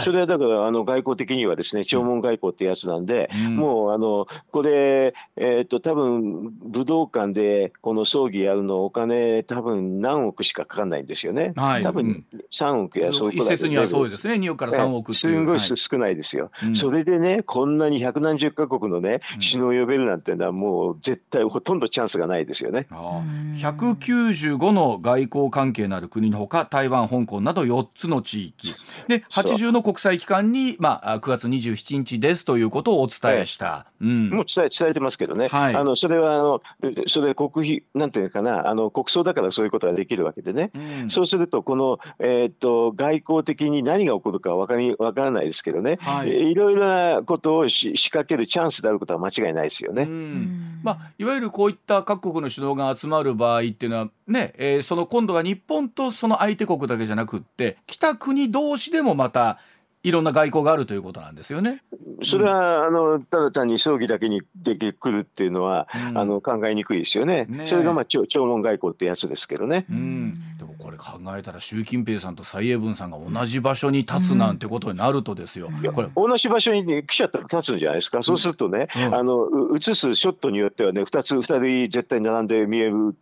[0.00, 14.34] それはだからあの外交的にはですね弔問外交ってやつなんで、うん、もうあのこれ、えー、っと多分武道館でこの葬儀やるのお金多分何億しかかかんないんですよね、はい、多分3億やそういう一説にはそうですね。
[14.34, 22.86] 2億から3億すごい少ないですよ、はい、それでねこんなに百何十カ国のね首脳を呼べるなんてのはもう絶対ほとんどチャンスがないですよね。
[22.90, 28.74] 195の外交関係のある国のほか台湾香港など4つの地域。
[29.08, 33.86] で80の国際機関に、まあ、9月27日ですということをお伝えした。
[34.00, 36.62] うん、もう伝え伝えてますけどね、はい、あのそれはあの
[37.06, 50.02] それ国費なんていうかなあの国葬だからそういうことができるわけでね、うん、そうするとこの、えー、っと外交的に何が起こるか分かり分からないですけどね、はい、いろいろなことをし仕掛けるチャンスであることは間違いないですよね。
[50.02, 50.80] うん。
[50.82, 59.58] まあ、いわゆるこういった各国の首脳が集まる場合っていうのはね、えー、その今度は日本とその相手国だけじゃなくって来た国同士でもまた
[60.04, 61.82] いろんな外交があるということなんですよね。
[62.22, 67.46] それは、あのただ単に葬儀だけにできくるっていうのは、うん、あの考えにくいですよね。
[67.46, 69.86] ねそれがまあ弔問外交ってやつですけどね。
[69.90, 75.68] うん、でもこれ考えたら習近平さんと蔡英文さんが同じ場所に立つなんてことになるとですよ。
[75.94, 78.24] これ同じ場所に、ね、来ちゃったら立つんじゃないですか。
[78.24, 83.14] そうするとね、あの映すショットによってはね2つ2人絶対並んで見える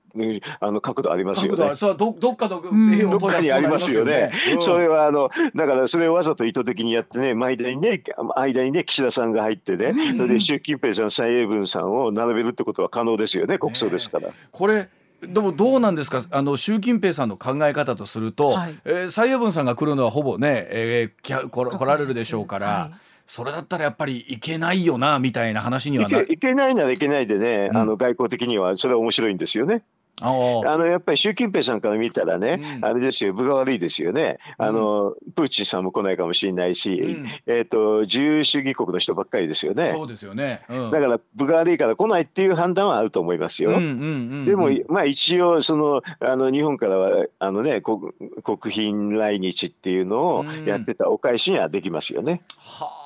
[0.61, 1.77] あの角度ありますよね。
[1.77, 4.33] そうどどっかの、どっかにありますよね。
[4.59, 8.03] それはあのだからそれをわざと意図的にやってね間にね
[8.35, 14.31] 間にね岸田さんが入ってね、それで習近平さん蔡英文さんを並べるってことは可能ですよね国葬ですから。
[14.51, 14.89] これ
[15.23, 16.23] でもどうなんですか？
[16.31, 22.67] あの習近平さんの考え方とすると、はい、えー、蔡英文さんが来るのはほぼね、えー、来られるでしょうから。
[22.67, 22.99] はい
[23.29, 29.83] それだったらやっぱりいけないよなみたいな話にはいけないならいけないでね、うん、あの外交的にはそれは面白いんですよね。
[30.23, 39.93] あのやっぱり習近平さんから見たらね、うん、あれですよ、分が悪いですよね、あの、プーチンさんも来ないかもしれないし、うん、えーと、自由主義国の人ばっかりですよね。
[39.93, 43.73] そうですよね、うん、だから分が悪いから来ないっていう判断はあると思いますよ。
[43.73, 47.99] でも、まあ、一応そのあの日本からはあの、ね、国
[48.43, 52.43] 国賓来日っていうのをやってたお返しにはできますよね。
[52.59, 53.06] はあ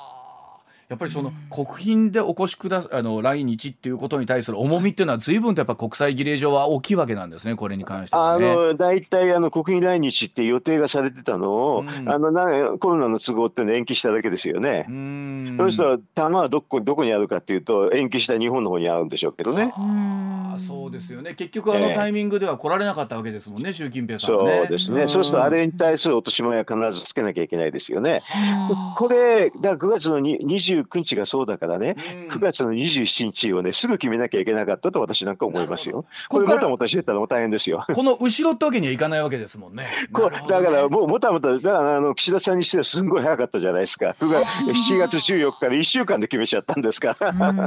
[0.91, 14.85] やっぱりその国賓でお越しくだあの来日っていうことに対する重みっていうのは随分とやっぱ国際儀礼上は大きいわけなんですねこれに関しては、ね、あの大体あの国賓来日って予定がされてたのを、うん、あのなコロナの都合っての延期しただけですよね。
[14.89, 15.55] うん。
[15.57, 19.73] そうすると弾はどこどこにあるかっていうと延期した日本の方にあるんでしょうけどね。
[20.55, 21.33] あそうですよね。
[21.35, 28.21] 結局あのタイミングでは来られなかったわけですもんね、えー、習近平さんは、ね、そうですね、うそうするとあれに対する落とし前は必ずつけなきゃいけないですよね。
[28.97, 36.05] これだ9月の29日がそうだからね、うん、9月の27日をねすぐ決めなきゃいけなかったと私なんか思いますよ。
[36.29, 37.85] これもたもたしてたらも大変ですよ。
[37.93, 39.91] この後ろってわけにはいかないわけですもんね。
[40.11, 44.15] こねだからもうもたもただからあの岸田さんにしてはすんごい早かったじゃないですか。
[44.19, 44.47] 9月
[44.93, 47.15] 7月14日で1週間で決めちゃったんですか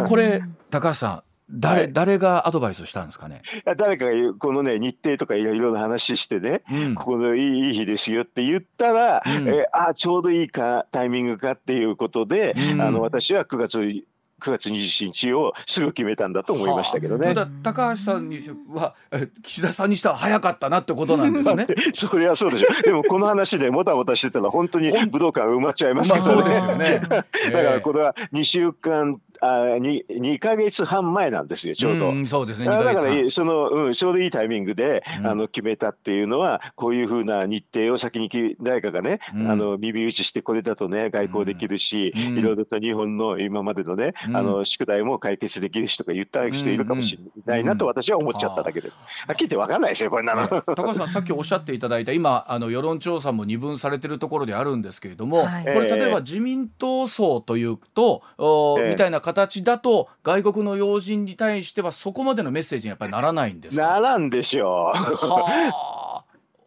[0.09, 3.43] これ高橋さん誰、はい、誰がアドバイスしたんですかね？
[3.77, 14.05] 誰かがこのね日程とかいろいろな話してね、うん、ここのいいいい日ですよって言ったら、うん、えあちょうどいいかタイミングかっていうことで、うん、あの私は9月
[14.45, 17.33] 9月27日をすぐ決めたんだと思いましたけどね。
[17.33, 18.95] はあ、高橋さんには
[19.43, 21.67] 岸田さんにしては早かったなってことなんですね。
[21.95, 22.83] そりゃそうでしょ。
[22.83, 26.35] でもこの話でもたもたしてたら本当に武道館埋まっちゃいますからね。
[26.35, 27.03] まあ、そうですよね。
[27.09, 32.13] だからこれは2週間あ 2, 2ヶ月半前なんですよちょうど。
[32.13, 32.67] うそうですね。
[32.67, 38.29] だからその、うん、ちょうどいいタイミングで、うん、あの決めたっていうのはこういうふうな日程を先に
[38.61, 48.99] 誰かがね、うん、あの耳打ちしてこれだとね外交できるし、いろいろと日本の今までのね、あの宿題も解決できるしとか言った人いるかもしれないなと私は思っちゃっただけです。
[49.27, 50.49] はっきり言って分かんないですよこんなの。
[50.49, 64.97] 高橋さんさっきおっしゃっていただいた今あの世論調査も二分されてるところであるんですけれども、はい、これ例えば自民党層というと、おみたいな方形だと外国の要人に対してはそこまでのメッセージにやっぱりならないんですならんでしょう。
[64.97, 66.04] はあ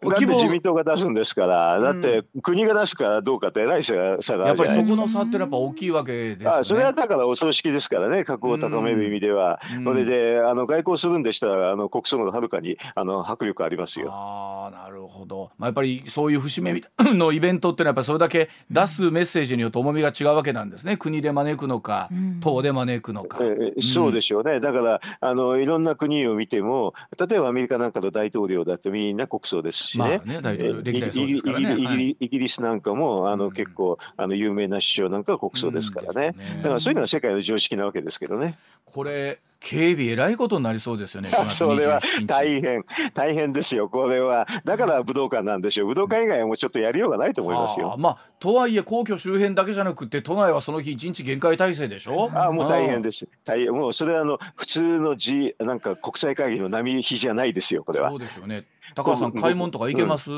[0.01, 5.19] だって自民党が出すんですから、だって国が出すからどうかって偉い差が差があやっぱりそるじゃないですか。
[5.19, 6.47] この差ってやっぱ大きいわけですね。
[6.47, 9.83] あそれはだからお葬式ですからね格を高める意味では、うん。
[9.83, 14.11] それであの外交するんでしたらあの国葬のはるかにあの迫力ありますよ。
[14.11, 20.97] ああなるほど、まあ、やっぱりそういう節目のイベントっていうのはやっぱりそれだけ出すメッセージによって重みが違うわけなんですね。
[20.97, 22.39] 国で招くのかうん。
[22.39, 23.39] 党で招くのか。
[23.41, 30.05] えーそうでしょうね、だからあのいろんな国を見ても例えばアメリカなんかの大統領だってみんな国葬ですしね。
[30.17, 31.73] まあね大統領えー歴代そうですからね。
[31.73, 38.57] イギリイギリイギはいリイギリスなんかもあうんの結構あの有名な首相なんかは国葬ですからね、うんねだからそういうのは世界の常識なわけですけどね。
[38.85, 41.29] これ警備えらいことになりそうですよね。
[41.29, 47.97] 9月 それは27日大変大変ですよこれはだから武道館なんでしょう武道館以外はもうちょっとやりようがないと思いますよはあ。
[47.97, 52.29] まあとはいえ皇居周辺だけじゃなくて都内はその日一日限界体制でしょ？
[52.33, 53.27] あもう大変でです。
[53.43, 58.19] 大変もうそれはあの普通の G なんか国際会議の波比じゃないですよこれはそう。
[58.19, 58.63] ですよね。
[58.97, 60.31] 高橋さん買い物とか行けます？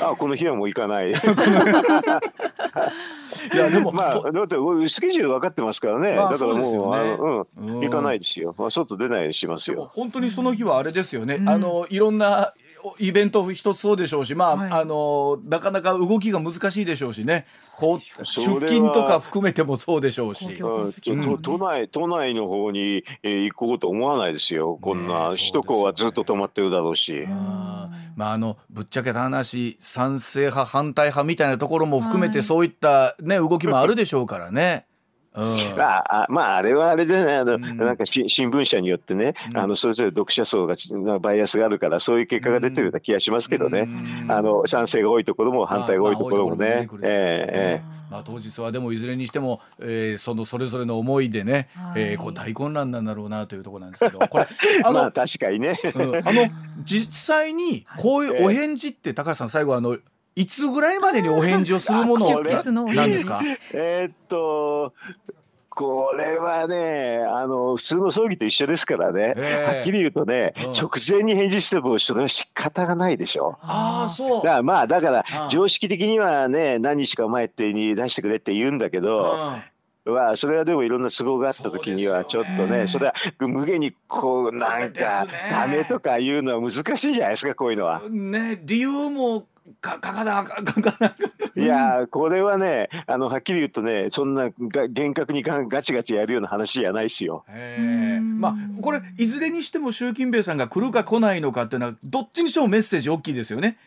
[0.00, 1.10] あこの日はもう行かない。
[3.52, 4.56] いやでもまあとだって
[4.88, 6.16] スケジュール分かってますからね。
[6.16, 7.16] まあだからもうね
[7.58, 8.54] うんうん行かないですよ。
[8.58, 9.90] まあ外出ないようにしますよ。
[9.94, 12.52] 本当にその日はあれですよね、あのいろんな
[12.98, 14.70] イベント一つそうでしょうしまあ、はい。
[14.70, 17.46] あのなかなか動きが難しいでしょうしね。
[17.76, 20.46] こう出勤とか含めてもそうでしょうし。
[20.46, 24.78] 公共うん交通機関もねと都内都内の方に、えー行こうと思わないですよ。
[24.80, 27.26] こんな首都高はずっと止まってるだろうし。
[27.26, 32.42] まああのぶっちゃけた話賛成派反対派みたいなところも含めてはい。
[32.44, 34.86] そういったね動きもあるでしょうからね。
[35.36, 35.76] うん。
[35.76, 37.76] まあ、あまああれはあれでねあの、ん。
[37.76, 39.58] なんかし新聞社によってね、うん。
[39.58, 44.26] あのそれぞれ読者層がちバイアスがあるからそういう結果が出てるような気がしますけどね、うん。
[44.32, 46.88] あの賛成が多いところも反対が多いところもね。
[48.08, 52.02] まあ、当日はでもいずれにしても、えーそのそれぞれの思いでね、はい。
[52.02, 54.46] えーこう大混乱なんだろうなというところなんですけどこれ
[54.84, 55.76] あの、えまあ確かにね。
[55.94, 56.48] うんあの
[56.84, 59.98] 実際にこういうお返事って高橋さん最後あの
[60.36, 62.28] いつぐらいまでにお返事をするもの
[62.94, 63.40] なんですか？
[63.72, 64.92] えーっと
[65.68, 70.72] これはねあの普通の葬儀と一緒ですからね、ええはっきり言うとね、うん。
[70.72, 73.58] 直前に返事してもそれは仕方がないでしょ。
[73.60, 74.42] ああそう。
[74.42, 75.48] だからまあだからうん。
[75.50, 79.60] 常識的にはね何日か前ってに出してくれって言うんだけど、
[80.06, 80.14] うん。
[80.14, 88.00] まあそれはでもいろんな都合があった時にはちょっとねそれは無限にこうなんかダメとか言うのは難しいじゃないですかこういうのは。
[88.08, 89.44] ね理由も
[89.80, 91.16] か書かなか書かなか
[91.56, 97.44] いやーこれはねあのはっきり言うとねそんなが厳格にガンガチガチやるような話じゃないですよ。
[98.38, 103.78] まあこれいずれにしても習近平さんが来るか来ないのかっていうのはどっちにしてもメッセージ大きいですよね。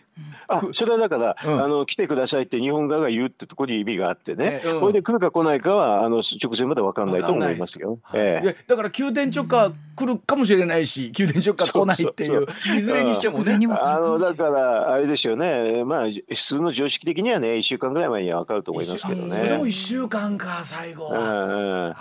[0.48, 1.64] あそれはだから、うん。
[1.64, 4.80] あの来てくださいって日本側が言うってところに意味があってね、ねうん。
[4.80, 8.00] これで来るか来ないかはあの直前まで分かんないと思いますよ。
[8.14, 8.46] ええ。
[8.46, 13.68] いやだから宮殿直下来るかもしれないし宮殿直下来ないっていういずれにしてもね。
[13.68, 15.84] もあのだからあれですよね。
[15.84, 19.70] まあ普通の常識的にはね1週間ぐらい前には分かると思いますけどそれもね。
[19.70, 21.08] 一週間か最後。
[21.08, 21.96] うんは。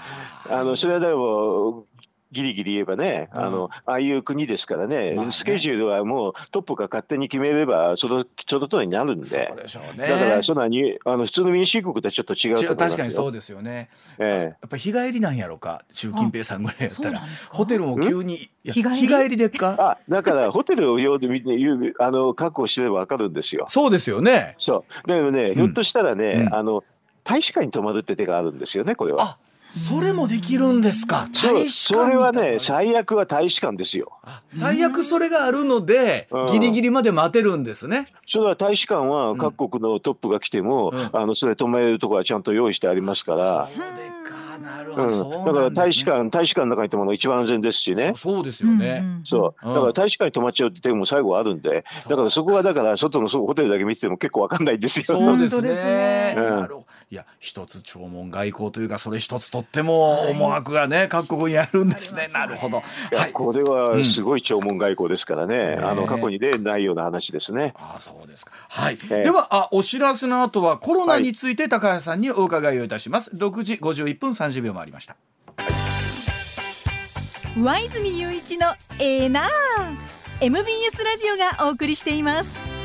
[0.48, 0.54] うん。
[0.54, 1.86] あのそれはでも
[2.30, 3.40] ギリギリ言えばね、うん。
[3.40, 5.32] あのああいう国ですからね,、まあね。
[5.32, 9.26] スケジュールはもうトップが勝手に決めればそのその通りになるんで。
[9.48, 10.08] そうでしょうね。
[10.08, 13.88] だからそんなにあの普通の民主主義国とはちょっと違う確かにそうですよね。
[14.18, 15.82] えやっぱり日帰りなんやろか？
[15.90, 17.22] 習近平さんぐらいやったら。
[17.50, 18.36] ホテルも急に。
[18.64, 19.76] 日帰り日帰りでっえか？
[19.78, 21.28] あだからホテルを用で
[21.98, 23.64] あの確保してれば分かるんですよ。
[23.68, 24.54] そうですよね。
[24.58, 25.08] そう。
[25.08, 26.54] だけどね、ひょっとしたらね、うん。
[26.54, 26.84] あの
[27.24, 29.38] 大使館に泊まるって手があるんですよねこれは。
[29.68, 31.28] あそれもできるんですか？
[31.34, 34.12] 大使館それはにね最悪は大使館ですよ。
[34.22, 38.06] あ最悪それがあるのでうんギリギリまで待てるんですね。
[38.26, 43.68] それは大使館は各国のトップが来ても、うんあのそれ泊まれるところはちゃんと用意してありますから。
[43.68, 45.38] そうでかなるほど。
[45.38, 48.12] うん、だから大使館大使館の中に泊まるのが一番安全ですしね。
[48.16, 49.04] そうそうですよね。
[49.24, 55.04] そううんだから大使館に泊まっちゃうって手も最後はあるんでだからそこはだから外のそうホテルだけ見てても結構わかんないんですよ。
[55.04, 55.60] そうです。
[55.60, 62.28] ねうんなるほどいや一つ弔問外交というかそれ一つとっても思惑がね各国にあるんですね。
[62.32, 62.82] なるほど。
[63.16, 63.32] はい。
[63.32, 67.72] これはすごい弔問外交ですからね、うんあの過去に例ないような話ですね。
[67.76, 68.52] ああそうですか。
[68.68, 68.98] はい。
[69.10, 73.30] ええではあお知らせの後はコロナについて高橋さんにお伺いをいたします。
[73.30, 75.16] 6時51分30秒回りました。
[77.56, 78.68] 上泉雄一の
[79.00, 79.46] エーナー
[80.40, 82.77] MBS ラジオがお送りしています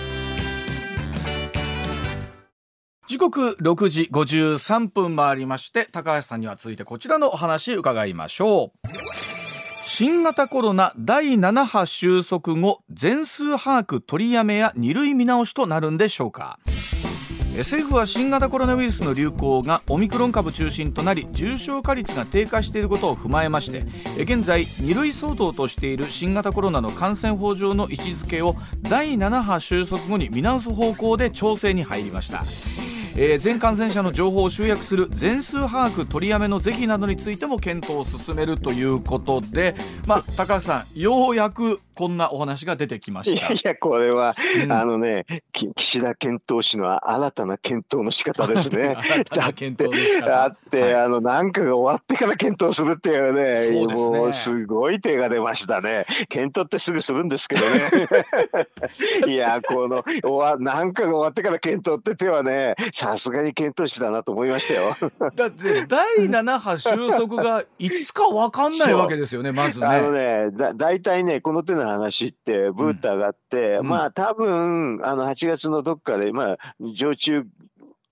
[3.14, 8.88] 時刻6時53分回りまして高橋さんには続いてこちらのお話伺いましょう。
[9.86, 16.58] 新型コロナ第7波収束後全数把握取りやめや2類見直しとなるんでしょうか。
[17.56, 23.86] 政府は新型コロナウイルスの流行がオミクロン株中心となり重症化率が低下していることを踏まえまして
[24.24, 32.44] 現在2類相当としている新型コロナの感染法上の位置づけを第7波収束後に見直す方向で調整に入りました。
[33.16, 39.76] えー、全感染者の情報を集約する全数把握取りやめの是非などについても検討を進めるということで、
[40.08, 43.48] まあ、高橋さんようやくこんなお話が出てきました。
[43.48, 45.26] いやいや、これは、うん、あのね、
[45.76, 48.96] 岸田健闘氏の新たな検討の仕方ですね。
[49.32, 49.72] だって、
[50.22, 56.06] だって、はい、あの、なんかが終わってから検討するっていうね、うねもうすごい手が出ましたね。
[56.30, 59.28] 検討ってすぐするんですけどね。
[59.28, 64.98] いや、この、おわなんかが終わってから検討って手はね、さすがに検討士だなと思いましたよ。
[65.36, 69.86] だって、第7波収束がいつか分かんないわけですよね、まずね。
[69.86, 76.58] あのね、だ大体ね、この手の話ってブータがあって、うん、まあ多分あの8月のどっかでまあ
[76.96, 77.46] 常駐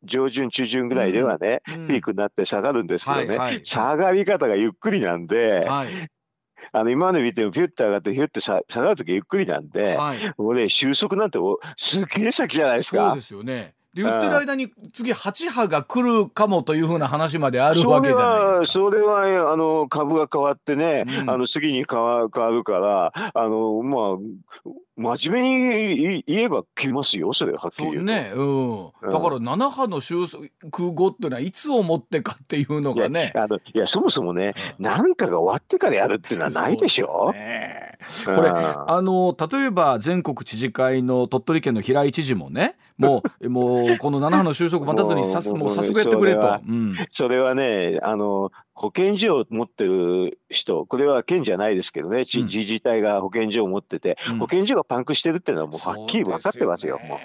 [0.03, 5.89] 上旬中旬ぐらいではね、うん、ピークになって下がるんですけどね、はいはい、下がり方がゆっくりなんで、はい、
[6.71, 11.39] あの今まで見てもピュッて上がってピュッて下がる時ゆっくりなんで、はい、俺収束なんて
[11.77, 13.09] すげえ先じゃないですか。
[13.09, 18.85] そうですよねで言ってる間に次8波が来るかもというふうな話まであるわけじゃないですか。
[18.85, 24.71] それはそれはあの株が変わってね、うん、あの次に変わ変わるからあのまあ
[25.01, 33.31] 真面目に言えば来ますよそれはっきり言うね、うん、だから7波の収束後っていうのはいつをもってかっていうのがね。
[33.33, 37.31] いやあのいやそもそもね何、かが終わってからやるっていうのはないでしょ。
[37.33, 46.59] ね、これあの例えば全国知事会の鳥取県の平井知事もねもうもうこの7波の収束待たずにさすもう早速やってくれと。
[47.09, 56.99] それはねあの保健所を持ってる人これは県じゃないですけどね、自治体が保健所を持ってて、うん、保健所がパンクしてるっていうのはもうはっきり分かってますよ。
[57.07, 57.19] も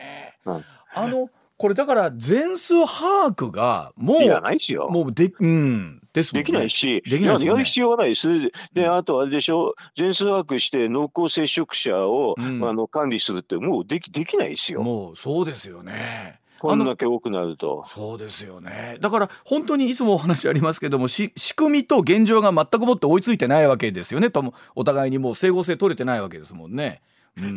[0.45, 4.91] ううん、あのこれだから全数把握がもういやないですよ。
[4.91, 8.29] もうでうんですね、できないし、できない、ね、やる必要がないです。
[8.75, 14.83] で、あとあれでしょ、全数把握して濃厚接触者を、うん、あの管理するって、もうできできないですよ。
[14.83, 16.41] もうそうですよね。
[16.59, 17.85] こんだけ多くなると。
[17.87, 18.99] そうですよね。
[19.01, 24.31] だから本当にいつもお話ありますけども仕組みと現状が全くもって追いついてないわけですよね。
[24.31, 27.03] ともお互いにもう整合性取れてないわけですもんね。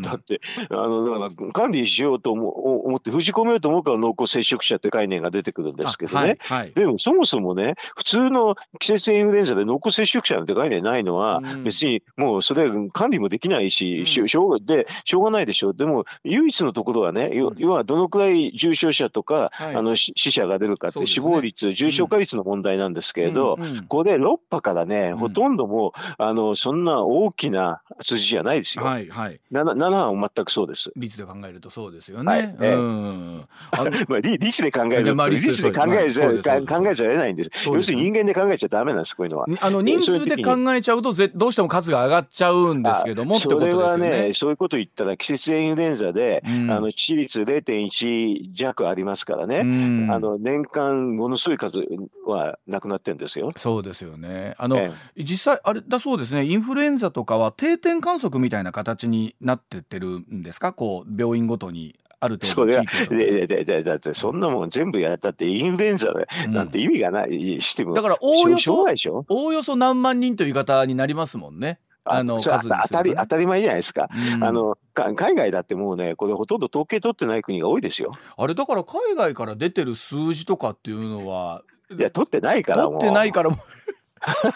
[0.02, 15.70] だってあのだから管理しようと思って封じ込めようと思うから濃厚接触者って概念が出てくるんですけどね、はいはい、でもそもそもね普通の季節性インフルエンザで濃厚接触者なんて概念ないのは、別にもうそれ管理もできないし、うん、しょうでしょうがないでしょ。
[15.70, 28.84] うでも唯一のところはね要はどのくらい重症者とか、はい、あの死者が出るかって死亡率、ね、重症化率の問題なんですけれど、うんうん、これ6波からねほとんどもうあのそんな大きな数字じゃないですよ。
[28.84, 30.92] はいはい、7, は全くそうです。
[30.96, 32.32] 率で考えるとそうですよね。
[32.32, 33.46] はい、えー、うん。
[34.08, 37.52] まあ率で考える、まあ、率で考えちゃ、考えちゃれないんです。
[37.66, 39.48] 要するに人間で考えちゃダメなんですこういうのは。
[39.62, 51.84] あの人数で考えちゃうとぜどうしても数が上がっちゃうんですけどもそれはねそういうこと言ったら季節性インフルエンザで、うん、あの致死率0.1弱ありますからね、うん、あの年間ものすごい数
[52.26, 53.52] はなくなってんですよ。
[53.58, 54.56] そうですよね。
[54.58, 60.74] あの、ええ、実際あれだそうですねインフルエンザとかは定点観測みたいな形になってってるんですか？
[60.74, 66.12] こう病院ごとにある程度地域ででだってそんなもん全部やったってインフルエンザ
[66.48, 68.86] なんて意味がないしても、だからおおよそ
[69.30, 71.80] おおよそ何万人という言い方になりますもんね。
[72.06, 78.12] あの数当たり当たり前じゃないですか、うん、あの海外だってもうねこれほとんど統計取ってない国が多いですよ。
[78.36, 83.58] あれだから海外から出てる数字とかっていうのはいや取ってないから取ってないからも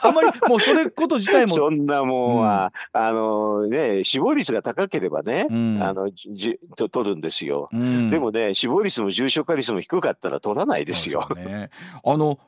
[0.01, 1.47] あまりもうそれこと自体も。
[1.47, 11.27] そんなもんは、うん、あのね死亡率が高ければね、うん、あのじと取るんですよ、うん、でもね死亡率も重症化率も低かったら取らないですよ。
[11.35, 11.69] ね、
[12.03, 12.39] あの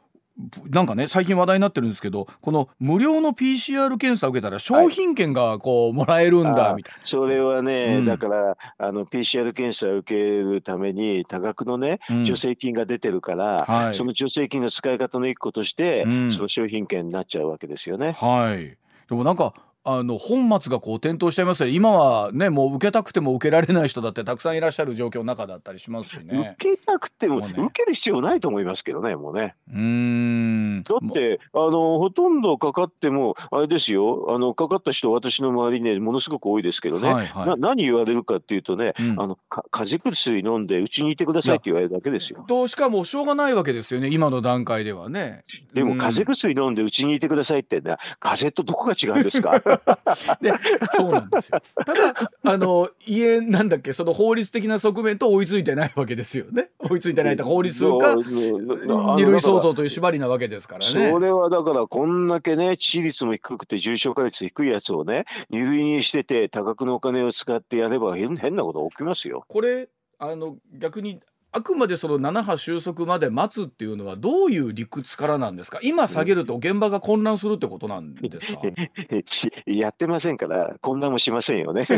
[0.69, 18.11] なんかね最近話題になってるんですけどこの無料の PCR 検査を受けたら商品券がこう、もらえるんだみたいな、それはね、うん、だからあの PCR 検査を受けるために多額のね、助成金が出てるから、はい、その助成金の使い方の一個として、うん、その商品券になっちゃうわけですよね。
[18.13, 18.77] はい。
[19.07, 19.53] でもなんか
[19.87, 26.55] あの本末がこう転倒しちゃいますよ今はねもう受けたくても受けられない人だってたくさんいらっしゃる状況の中だったりしますしね。
[26.59, 29.55] 受けたくても、ね、受ける必要ないと思いますけどねもうね。
[29.71, 30.81] うん。
[30.81, 34.25] だってあのほとんどかかってもあれですよ。
[34.29, 42.43] あのかかった人私の周りねものすごく多いですけどね、はいはい、な何言われるかっていうとね、うん、あのか風邪薬飲んでうちにいてくださいって言われるだけですよ。
[42.47, 45.43] としかもしょうがないわけですよね今の段階ではね。
[45.73, 49.61] でも風邪薬飲んでうちにいてくださいってね風邪とどこが違うんですか？
[50.41, 50.53] で
[50.95, 51.59] そうなんですよ。
[51.85, 56.69] ただあの家なんだっけその法律的な側面と追いついてないわけですよね。
[56.79, 61.11] 追いついてないと法律が二類相当という縛りなわけですからね。
[61.11, 69.43] それはだからこんだけね致死率も低くて重症化率低いやつをね二類にしてて多額のお金を使ってやれば変なこと起きますよ。
[69.47, 71.19] これあの逆に
[71.57, 75.79] あくまでその7波収束まで待つっていうのはどういう理屈からなんですか？
[75.81, 78.59] 今下げると現場が混乱するってことなんですか？
[79.65, 81.87] やってませんから混乱もしませんよね。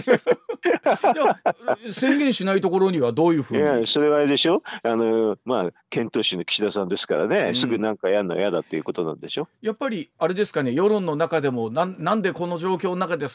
[1.92, 3.62] 宣言しないところにはどういうふうに？
[3.62, 4.62] いやそれはあれでしょ？
[4.84, 9.48] あのまあ検討士の岸田さんですからね、うん、すぐなんかやるの嫌だっていうことなんでしょ？
[9.62, 10.72] やっぱりあれですかね？
[10.74, 13.28] 世論の中でもなんなんでこの状況の中で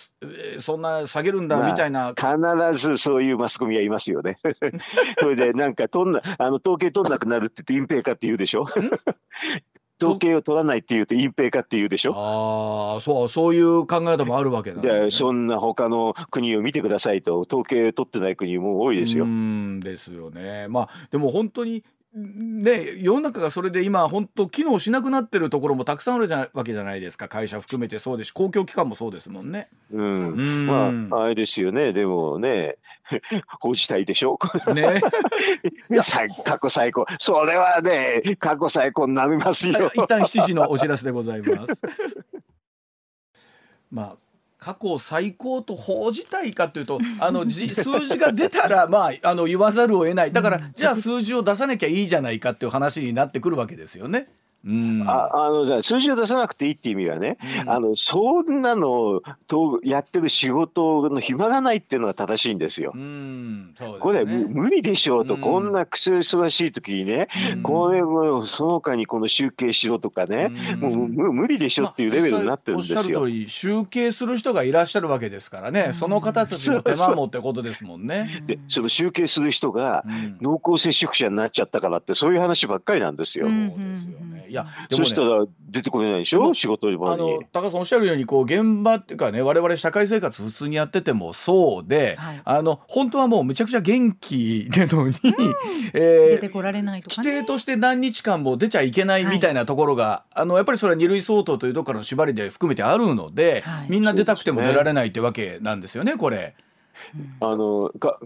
[0.58, 4.38] そんな下げるんだみたいな、まあ、必ずそういうマスコミはいますよね。
[5.18, 8.66] それでなんかとんなあの統計取らなくなるって言って隠蔽かって言うでしょ？
[10.02, 12.14] 統計を取らないっていうと隠蔽かっていうでしょ？
[12.16, 17.38] ああそうそういう考え方もあるわけなんで、ね、そんな他の国を見てくださいと。
[17.40, 19.24] 統計取ってない国も多いですよ。
[19.24, 20.66] うんですよね。
[20.68, 21.84] まあでも本当に
[22.14, 27.26] ね、世の中がそれで今本当機能しなくなってるところもたくさんあるじゃわけじゃないですか。
[27.28, 29.70] 会社含めてそうですし公共機関もそうですもんね。
[29.92, 30.66] うん、うん。
[31.08, 31.92] まああれですよね。
[31.94, 32.76] でもね
[33.60, 34.38] 報じたいでしょ？
[34.74, 35.00] ね
[36.44, 39.90] 過去最高それはね過去最高になりますよ。
[39.94, 41.82] 一旦7時のお知らせでございます。
[43.90, 44.16] まあ
[44.58, 47.66] 過去最高と報じたいかというとあの数
[48.06, 54.28] 字が出たらまああの言わざるを得ないだからじゃあ数字を出さなきゃいいじゃないかっていう話になってくるわけですよね。
[54.64, 62.92] うん、ああの数字を出さなくていいっていう意味はね、うん、あのそんなのとやってる仕事の暇がないっていうのが正しいんですよ。
[62.94, 63.74] うん。
[63.76, 67.28] すね、これ無理でしょうと、うん、こんなくそ忙しい時にね、
[67.62, 72.96] これもその他にこの集計しろとかね、もう無理でしょっていうレベルになってるんですよ。
[72.96, 78.42] まあ、おっしゃる通り集計する人がいらっしゃるわけですからね、その方たちの手間もってことですもんね。
[78.46, 80.04] でその集計する人が
[80.40, 83.46] 濃厚接触者になっちゃったからってそういう話ばっかりなんですよ。
[83.46, 86.52] そうですよねいやでも、ね、そしたら出てこれないでしょ？
[86.52, 87.14] 仕事場に。
[87.14, 95.54] あの高さんおっしゃるようにこう現場っていうかね我々社会生活普通にやっててもそうで、はい、あの本当はもうめちゃくちゃ元気でのに、うん、
[95.94, 106.54] えー、出てこられないとか、ね、規定として何日間も出ちゃいけないみたいなところが、はい、あのやっぱりそれは二類相当というところの縛りで含めてあるので、はい、みんな出たくても出られないってわけなんですよねこれ。
[107.40, 108.18] あのか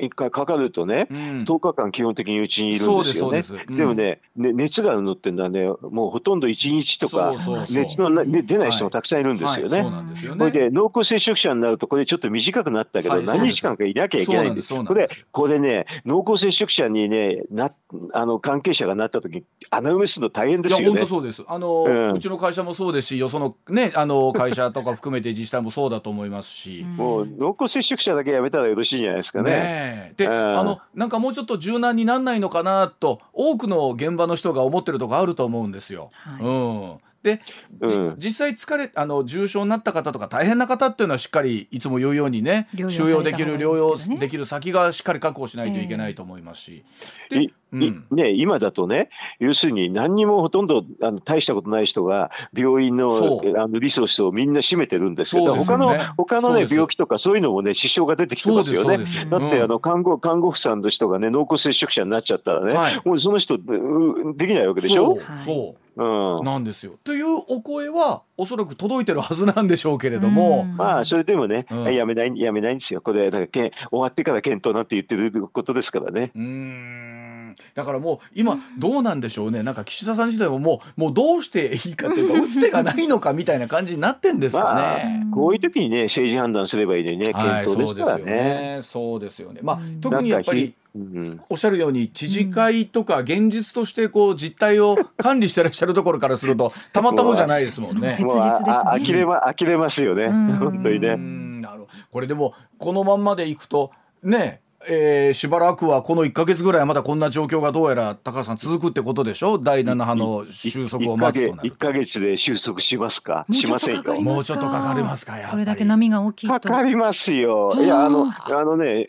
[0.00, 3.42] 一回かかるとね、うん、10日間基本的にうちにいるんですよね。
[3.42, 5.64] でうん、でもねね熱があるのってのはね。
[5.90, 7.32] もうほとんど1日とか
[7.70, 9.82] 熱のな、ね、出ない人もたくさんいるんですよね。
[9.82, 14.74] はいで濃厚接触者になるとこれちょっと短くなったけど、はい、何日間かいなきゃいけないんです。
[14.74, 17.72] これこれね濃厚接触者にねな
[18.12, 21.06] あの関係者がなった時穴埋めするの大変ですよね。
[21.06, 21.42] そうです。
[21.46, 26.84] あの、うん、うちの会社もそうですしよそのねあの会社とか含めて自治体もそうだと思いますし。
[26.84, 29.50] もう濃厚接触者だけやめたらよろしいんじゃないですかね。
[29.50, 36.10] ねで、うん、あのなんかもうちょっと柔軟になんないのかなと多くの現場の人が思ってるとこあると思うんですよ。
[36.12, 37.40] はい、うんで、
[37.80, 46.84] うん、実際疲れあの重症になった方とか大変な方っていうのはしっかりいつも言うようにね収容できる療養できる先がしっかり確保しないといけないと思いますし。
[47.32, 49.08] えー、うん、ね、今だとね
[49.40, 58.98] 要するに何にもほとんどあの大したことない人が病院のあのリソースをみんな占めてるんですけど、ね、他の他のね病気とかそういうのもね支障が出てきてますよね。
[58.98, 65.18] だってあの看護看護婦さんの人がね濃厚接触者になっちゃったらね、はい、もうその人できないわけでしょ？
[65.44, 66.98] そううん、なんですよ。
[67.04, 73.00] というお声はおそらく届いてるはずなんでしょうけれども、まあそれでもね、うん、やめないやめないんですよ。
[73.00, 76.32] これだからけ終わってから検討なって言ってることですからね。
[76.34, 85.24] うんだからもう今どうなんでしょうねなんか岸田さん自体ももうもうどうしていいかというか打つ手がないのかみたいな感じになってんですかね。
[85.24, 88.78] まあ、こういう時にね政治判断すればいいのにね検討ですからね。
[88.82, 89.60] そうですよね。
[89.62, 90.74] まあ特にやっぱり。
[90.94, 98.12] うん、おっしゃるように知事会とか現実としてこう実態を管理してらっしゃるところからすると たまたまじゃないですもんね。
[98.12, 99.04] 切実ですね。
[99.04, 100.28] 呆れま呆れますよね。
[100.28, 101.16] 本当にね。
[101.16, 103.90] なるこれでもこのまんまでいくと
[104.22, 109.58] ねえー、しばらくはこの1か月ぐらいまだこんな状況がどうやら高橋さん続くってことでしょ？
[109.58, 113.46] 第7波の収束を待つとなる1か月で収束しますか？
[113.50, 117.72] しませんよもうちょっとかかりますかこれだけ波が大きいかかりますよ。
[117.78, 119.08] いやあのあのね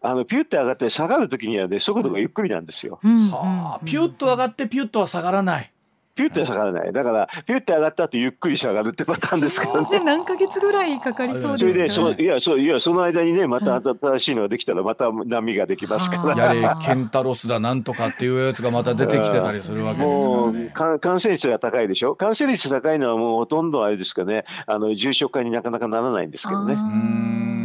[0.00, 5.72] あのピュッて上がって下がる時にはね速度がゆっくりなんですよ、はあ、ピュッと上がってピュッとは下がらない。
[6.14, 6.92] ピュッて下がらない。
[6.92, 9.86] だからピュッて上がった後ゆっくり下がるってパターンですからね。
[9.88, 16.54] じゃあ何ヶ月ぐらいかかりそうそれですか、でそいやそういやその間にねまた新しいのができたらまた波ができますから。
[16.54, 20.70] やれケンタロスだなんとかっていうやつがまた出てきてたりするわけですもうよね。
[20.74, 22.16] 感感染率が高いでしょ？
[22.16, 24.44] 感染率高いのはもうほとんどあれですかね。
[24.66, 26.74] あの重症化になかなかならないんですけどね。
[26.74, 26.80] うー。
[26.80, 27.57] ん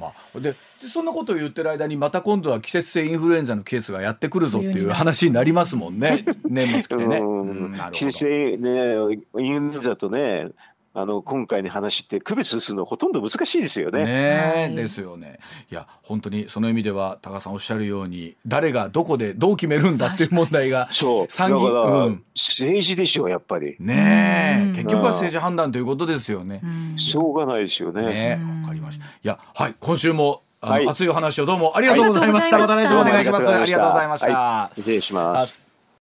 [0.00, 0.54] まあ、でで
[0.88, 6.24] そんなことを言ってる間にまた今度は季節性インフルエンザのケースがやってくるぞっていう話になりますもんね。
[6.48, 7.20] 年末来てね。
[7.92, 8.94] 季節性ね
[9.38, 10.48] インフルエンザとね
[10.92, 14.04] あの今回の話って区別するのほとんど難しいですよね。
[14.04, 15.38] ねえはいですよね。
[15.70, 23.74] いや本当にその意味では高さんおっしゃるように誰がどこでどう決めるんだっていう問題が そうだか参議うん政治でしょやっぱり。
[23.74, 26.60] うんねえ結局は政治判断ということですよね。
[26.62, 28.02] うんしょうがないですよね。
[28.02, 29.04] ねわかりました。
[29.04, 32.56] いやはい今週もあの、はい熱いお話をどうもありがとうございました。
[32.56, 33.52] ありがとうございましたまた来週お願いします。
[33.52, 34.26] ありがとうございました。
[34.26, 35.69] はい失礼します。